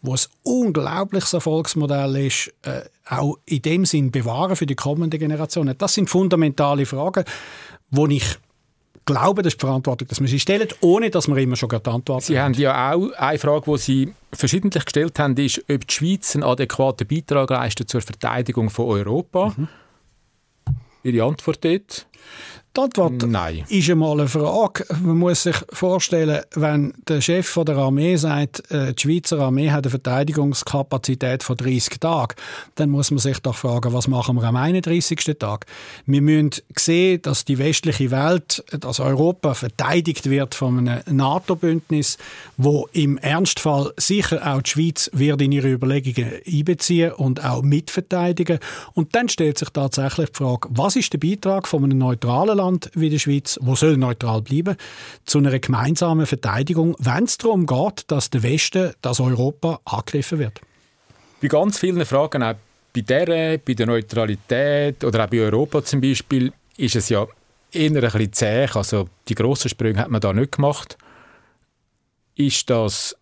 wo 0.00 0.12
ein 0.12 0.20
unglaubliches 0.44 1.32
Erfolgsmodell 1.32 2.26
ist, 2.26 2.52
äh, 2.62 2.82
auch 3.08 3.38
in 3.46 3.62
dem 3.62 3.84
Sinn 3.84 4.12
bewahren 4.12 4.54
für 4.56 4.66
die 4.66 4.76
kommenden 4.76 5.18
Generationen? 5.18 5.76
Das 5.76 5.94
sind 5.94 6.08
fundamentale 6.08 6.86
Fragen, 6.86 7.24
wo 7.90 8.06
ich 8.06 8.38
glaube, 9.04 9.42
das 9.42 9.54
ist 9.54 9.62
die 9.62 9.66
Verantwortung, 9.66 10.08
dass 10.08 10.20
man 10.20 10.28
sie 10.28 10.38
stellt, 10.40 10.76
ohne 10.80 11.10
dass 11.10 11.28
man 11.28 11.38
immer 11.38 11.56
schon 11.56 11.68
die 11.68 11.90
Antwort 11.90 12.22
Sie 12.22 12.38
haben 12.38 12.54
ja 12.54 12.92
auch 12.92 13.10
eine 13.12 13.38
Frage, 13.38 13.70
die 13.70 13.78
Sie 13.78 14.14
verschiedentlich 14.32 14.84
gestellt 14.84 15.18
haben, 15.18 15.36
ist, 15.36 15.58
ob 15.70 15.86
die 15.86 15.94
Schweiz 15.94 16.34
einen 16.34 16.44
adäquaten 16.44 17.06
Beitrag 17.06 17.50
leistet 17.50 17.88
zur 17.88 18.00
Verteidigung 18.00 18.70
von 18.70 18.86
Europa. 18.86 19.54
Mhm. 19.56 19.68
Ihre 21.04 21.26
Antwort 21.26 21.64
dort? 21.64 22.06
Die 22.74 22.80
Antwort 22.80 23.26
Nein. 23.28 23.64
ist 23.68 23.90
einmal 23.90 24.18
eine 24.18 24.28
Frage. 24.28 24.86
Man 25.02 25.18
muss 25.18 25.42
sich 25.42 25.56
vorstellen, 25.70 26.40
wenn 26.54 26.94
der 27.06 27.20
Chef 27.20 27.58
der 27.66 27.76
Armee 27.76 28.16
sagt, 28.16 28.70
äh, 28.70 28.94
die 28.94 29.02
Schweizer 29.02 29.40
Armee 29.40 29.70
hat 29.70 29.84
eine 29.84 29.90
Verteidigungskapazität 29.90 31.42
von 31.42 31.58
30 31.58 32.00
Tagen, 32.00 32.34
dann 32.76 32.88
muss 32.88 33.10
man 33.10 33.18
sich 33.18 33.40
doch 33.40 33.56
fragen, 33.56 33.92
was 33.92 34.08
machen 34.08 34.36
wir 34.36 34.44
am 34.44 34.56
31. 34.56 35.36
Tag? 35.38 35.66
Wir 36.06 36.22
müssen 36.22 36.62
sehen, 36.74 37.20
dass 37.20 37.44
die 37.44 37.58
westliche 37.58 38.10
Welt, 38.10 38.64
dass 38.70 39.00
Europa 39.00 39.52
verteidigt 39.52 40.30
wird 40.30 40.54
von 40.54 40.78
einem 40.78 41.02
NATO-Bündnis, 41.10 42.16
wo 42.56 42.88
im 42.94 43.18
Ernstfall 43.18 43.92
sicher 43.98 44.40
auch 44.50 44.62
die 44.62 44.70
Schweiz 44.70 45.10
wird 45.12 45.42
in 45.42 45.52
ihre 45.52 45.70
Überlegungen 45.70 46.40
einbeziehen 46.46 47.12
und 47.12 47.44
auch 47.44 47.60
mitverteidigen. 47.60 48.60
Und 48.94 49.14
dann 49.14 49.28
stellt 49.28 49.58
sich 49.58 49.68
tatsächlich 49.68 50.30
die 50.30 50.36
Frage, 50.36 50.68
was 50.70 50.96
ist 50.96 51.12
der 51.12 51.18
Beitrag 51.18 51.68
von 51.68 51.84
einem 51.84 51.98
neutralen 51.98 52.61
Land 52.62 52.90
wie 52.94 53.10
der 53.10 53.18
Schweiz, 53.18 53.58
wo 53.60 53.74
soll 53.74 53.96
neutral 53.96 54.42
bleiben, 54.42 54.76
zu 55.24 55.38
einer 55.38 55.58
gemeinsamen 55.58 56.26
Verteidigung, 56.26 56.96
wenn 56.98 57.24
es 57.24 57.38
darum 57.38 57.66
geht, 57.66 58.04
dass 58.08 58.30
der 58.30 58.42
Westen, 58.42 58.92
dass 59.02 59.20
Europa 59.20 59.80
angegriffen 59.84 60.38
wird. 60.38 60.60
Bei 61.40 61.48
ganz 61.48 61.78
vielen 61.78 62.04
Fragen, 62.06 62.42
auch 62.42 62.54
bei 62.94 63.00
der, 63.00 63.58
bei 63.58 63.74
der 63.74 63.86
Neutralität 63.86 65.02
oder 65.04 65.24
auch 65.24 65.28
bei 65.28 65.40
Europa 65.40 65.84
zum 65.84 66.00
Beispiel, 66.00 66.52
ist 66.76 66.96
es 66.96 67.08
ja 67.08 67.26
eher 67.72 67.90
ein 67.90 68.00
bisschen 68.00 68.32
zäh. 68.32 68.68
Also 68.74 69.08
die 69.28 69.34
grossen 69.34 69.68
Sprünge 69.68 69.98
hat 69.98 70.10
man 70.10 70.20
da 70.20 70.32
nicht 70.32 70.52
gemacht. 70.52 70.96
Ist 72.36 72.68
das, 72.70 73.16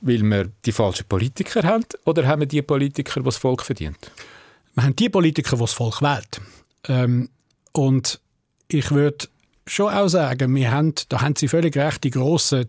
weil 0.00 0.22
wir 0.22 0.50
die 0.64 0.72
falschen 0.72 1.06
Politiker 1.06 1.62
haben 1.62 1.84
oder 2.04 2.26
haben 2.26 2.40
wir 2.40 2.46
die 2.46 2.62
Politiker, 2.62 3.20
die 3.20 3.24
das 3.24 3.36
Volk 3.36 3.62
verdient? 3.62 4.10
Wir 4.74 4.84
haben 4.84 4.96
die 4.96 5.08
Politiker, 5.08 5.56
die 5.56 5.62
das 5.62 5.72
Volk 5.72 6.02
wählt. 6.02 6.40
Ähm, 6.88 7.28
und 7.72 8.20
ich 8.72 8.90
würde 8.90 9.28
schon 9.66 9.92
auch 9.92 10.08
sagen, 10.08 10.54
wir 10.54 10.70
haben, 10.70 10.94
da 11.08 11.20
haben 11.20 11.36
Sie 11.36 11.48
völlig 11.48 11.76
recht, 11.76 12.04
die 12.04 12.10
grossen 12.10 12.66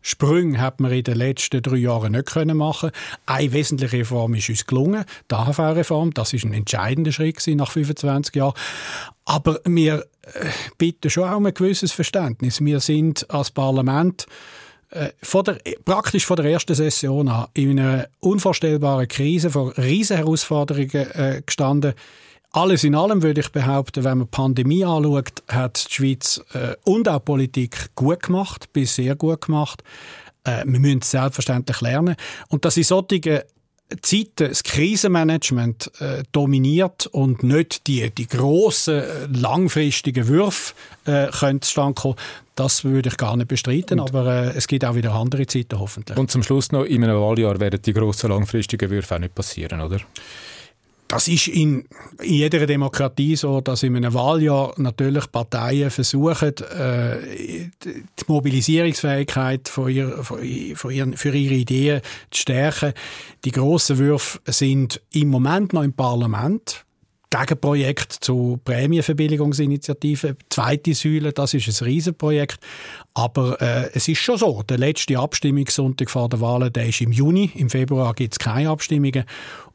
Sprünge 0.00 0.60
hat 0.60 0.80
man 0.80 0.92
in 0.92 1.02
den 1.02 1.16
letzten 1.16 1.60
drei 1.60 1.76
Jahren 1.76 2.12
nicht 2.12 2.26
können 2.26 2.56
machen. 2.56 2.92
Eine 3.26 3.52
wesentliche 3.52 3.98
Reform 3.98 4.34
ist 4.34 4.48
uns 4.48 4.66
gelungen, 4.66 5.04
die 5.30 5.34
AHV-Reform. 5.34 6.14
Das 6.14 6.32
ist 6.32 6.44
ein 6.44 6.52
entscheidender 6.54 7.12
Schritt 7.12 7.44
nach 7.48 7.70
25 7.70 8.34
Jahren. 8.36 8.54
Aber 9.24 9.60
wir 9.64 10.06
äh, 10.22 10.46
bitten 10.78 11.10
schon 11.10 11.28
auch 11.28 11.36
um 11.36 11.46
ein 11.46 11.54
gewisses 11.54 11.92
Verständnis. 11.92 12.64
Wir 12.64 12.80
sind 12.80 13.28
als 13.28 13.50
Parlament 13.50 14.26
äh, 14.90 15.08
von 15.20 15.44
der, 15.44 15.58
praktisch 15.84 16.24
von 16.24 16.36
der 16.36 16.46
ersten 16.46 16.74
Session 16.74 17.28
an 17.28 17.48
in 17.54 17.78
einer 17.78 18.08
unvorstellbaren 18.20 19.08
Krise 19.08 19.50
vor 19.50 19.76
riesen 19.76 20.16
Herausforderungen 20.16 21.10
äh, 21.12 21.42
gestanden. 21.44 21.94
Alles 22.52 22.82
in 22.82 22.94
allem 22.94 23.22
würde 23.22 23.40
ich 23.40 23.50
behaupten, 23.50 24.04
wenn 24.04 24.18
man 24.18 24.26
die 24.26 24.30
Pandemie 24.30 24.84
anschaut, 24.84 25.42
hat 25.48 25.88
die 25.88 25.94
Schweiz 25.94 26.40
äh, 26.54 26.74
und 26.84 27.08
auch 27.08 27.18
die 27.18 27.24
Politik 27.24 27.90
gut 27.94 28.22
gemacht, 28.22 28.72
bis 28.72 28.94
sehr 28.94 29.16
gut 29.16 29.42
gemacht. 29.42 29.82
Äh, 30.44 30.64
wir 30.64 30.80
müssen 30.80 31.00
es 31.02 31.10
selbstverständlich 31.10 31.80
lernen. 31.80 32.16
Und 32.48 32.64
dass 32.64 32.76
in 32.76 32.84
solchen 32.84 33.40
Zeiten 34.02 34.48
das 34.48 34.62
Krisenmanagement 34.62 35.90
äh, 36.00 36.22
dominiert 36.32 37.06
und 37.06 37.42
nicht 37.42 37.86
die, 37.86 38.10
die 38.10 38.26
grossen, 38.26 38.98
äh, 38.98 39.26
langfristigen 39.32 40.28
Würfe 40.28 40.74
äh, 41.06 41.28
können 41.28 41.62
zustande 41.62 41.94
kommen, 41.94 42.16
das 42.54 42.84
würde 42.84 43.08
ich 43.08 43.16
gar 43.16 43.36
nicht 43.36 43.48
bestreiten, 43.48 44.00
und, 44.00 44.10
aber 44.10 44.26
äh, 44.26 44.56
es 44.56 44.66
gibt 44.66 44.84
auch 44.84 44.94
wieder 44.94 45.12
andere 45.14 45.46
Zeiten 45.46 45.78
hoffentlich. 45.78 46.18
Und 46.18 46.30
zum 46.30 46.42
Schluss 46.42 46.70
noch, 46.70 46.84
in 46.84 47.04
einem 47.04 47.18
Wahljahr 47.18 47.58
werden 47.60 47.80
die 47.80 47.92
grossen, 47.94 48.30
langfristigen 48.30 48.90
Würfe 48.90 49.14
auch 49.14 49.20
nicht 49.20 49.34
passieren, 49.34 49.80
oder? 49.80 50.00
Das 51.08 51.26
ist 51.26 51.48
in, 51.48 51.86
jeder 52.22 52.66
Demokratie 52.66 53.34
so, 53.34 53.62
dass 53.62 53.82
in 53.82 53.96
einem 53.96 54.12
Wahljahr 54.12 54.74
natürlich 54.76 55.32
Parteien 55.32 55.90
versuchen, 55.90 56.52
äh, 56.58 57.70
die 57.82 58.04
Mobilisierungsfähigkeit 58.26 59.68
für 59.70 59.88
ihre 59.88 61.54
Ideen 61.54 62.02
zu 62.30 62.40
stärken. 62.42 62.92
Die 63.46 63.52
grossen 63.52 63.96
Würfe 63.96 64.38
sind 64.44 65.00
im 65.12 65.28
Moment 65.28 65.72
noch 65.72 65.82
im 65.82 65.94
Parlament. 65.94 66.84
Gegenprojekt 67.30 68.12
zu 68.12 68.58
Prämienverbilligungsinitiativen, 68.64 70.36
zweite 70.48 70.94
Säule, 70.94 71.32
das 71.32 71.52
ist 71.52 71.68
ein 71.68 71.84
Riesenprojekt. 71.84 72.58
Aber 73.12 73.60
äh, 73.60 73.90
es 73.92 74.08
ist 74.08 74.18
schon 74.18 74.38
so, 74.38 74.62
der 74.62 74.78
letzte 74.78 75.18
Abstimmungssonntag 75.18 76.08
vor 76.08 76.30
der 76.30 76.40
Wahlen, 76.40 76.72
der 76.72 76.88
ist 76.88 77.02
im 77.02 77.12
Juni. 77.12 77.50
Im 77.54 77.68
Februar 77.68 78.14
gibt 78.14 78.34
es 78.34 78.38
keine 78.38 78.70
Abstimmungen. 78.70 79.24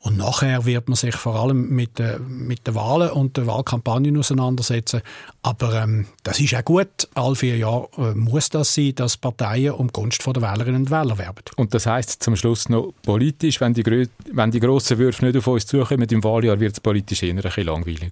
Und 0.04 0.18
nachher 0.18 0.66
wird 0.66 0.90
man 0.90 0.98
sich 0.98 1.16
vor 1.16 1.36
allem 1.36 1.70
mit, 1.70 1.98
äh, 1.98 2.20
mit 2.20 2.68
den 2.68 2.76
Wahlen 2.76 3.10
und 3.12 3.38
der 3.38 3.48
Wahlkampagne 3.48 4.20
auseinandersetzen. 4.20 5.02
Aber 5.44 5.82
ähm, 5.82 6.08
das 6.24 6.42
ist 6.42 6.54
auch 6.56 6.66
gut. 6.66 7.08
Alle 7.14 7.36
vier 7.36 7.56
Jahre 7.56 7.88
äh, 7.98 8.14
muss 8.14 8.50
das 8.50 8.74
sein, 8.74 8.96
dass 8.96 9.16
Parteien 9.16 9.72
um 9.72 9.88
die 9.88 9.94
Gunst 9.94 10.26
der 10.26 10.42
Wählerinnen 10.42 10.82
und 10.82 10.92
Wähler 10.92 11.18
werben. 11.18 11.44
Und 11.56 11.74
das 11.74 11.86
heißt 11.86 12.22
zum 12.22 12.36
Schluss 12.36 12.68
noch 12.68 12.92
politisch, 13.04 13.62
wenn 13.62 13.74
die, 13.74 14.10
wenn 14.32 14.52
die 14.52 14.60
grossen 14.60 14.98
Würfe 14.98 15.24
nicht 15.24 15.38
auf 15.38 15.48
uns 15.48 15.66
zukommen 15.66 16.10
im 16.10 16.24
Wahljahr, 16.24 16.60
wird 16.60 16.74
es 16.74 16.82
politisch 16.82 17.24
eher 17.24 17.34
ein 17.34 17.42
bisschen 17.42 17.66
langweilig 17.66 18.12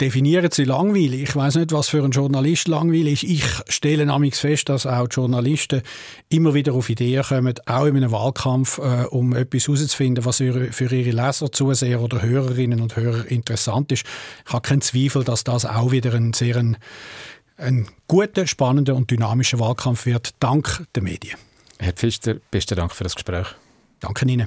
definieren 0.00 0.50
Sie 0.50 0.64
langweilig. 0.64 1.22
Ich 1.22 1.36
weiß 1.36 1.56
nicht, 1.56 1.72
was 1.72 1.88
für 1.88 2.04
ein 2.04 2.10
Journalist 2.10 2.68
langweilig 2.68 3.24
ist. 3.24 3.30
Ich 3.30 3.44
stelle 3.72 4.06
nämlich 4.06 4.34
fest, 4.34 4.68
dass 4.68 4.86
auch 4.86 5.06
Journalisten 5.10 5.82
immer 6.28 6.54
wieder 6.54 6.74
auf 6.74 6.90
Ideen 6.90 7.22
kommen, 7.22 7.54
auch 7.66 7.86
in 7.86 7.96
einem 7.96 8.12
Wahlkampf, 8.12 8.78
äh, 8.78 9.04
um 9.10 9.34
etwas 9.34 9.68
herauszufinden, 9.68 10.24
was 10.24 10.38
für 10.38 10.94
ihre 10.94 11.10
Leser, 11.10 11.52
Zuseher 11.52 12.00
oder 12.00 12.22
Hörerinnen 12.22 12.80
und 12.80 12.96
Hörer 12.96 13.26
interessant 13.26 13.92
ist. 13.92 14.04
Ich 14.46 14.52
habe 14.52 14.66
keinen 14.66 14.80
Zweifel, 14.80 15.24
dass 15.24 15.44
das 15.44 15.64
auch 15.64 15.92
wieder 15.92 16.14
ein 16.14 16.32
sehr 16.32 16.56
ein, 16.56 16.76
ein 17.56 17.86
guter, 18.08 18.46
spannender 18.46 18.94
und 18.94 19.10
dynamischer 19.10 19.58
Wahlkampf 19.58 20.06
wird, 20.06 20.34
dank 20.40 20.84
der 20.94 21.02
Medien. 21.02 21.38
Herr 21.78 21.92
Pfister, 21.92 22.36
besten 22.50 22.76
Dank 22.76 22.92
für 22.92 23.04
das 23.04 23.14
Gespräch. 23.14 23.46
Danke 24.00 24.26
Ihnen. 24.26 24.46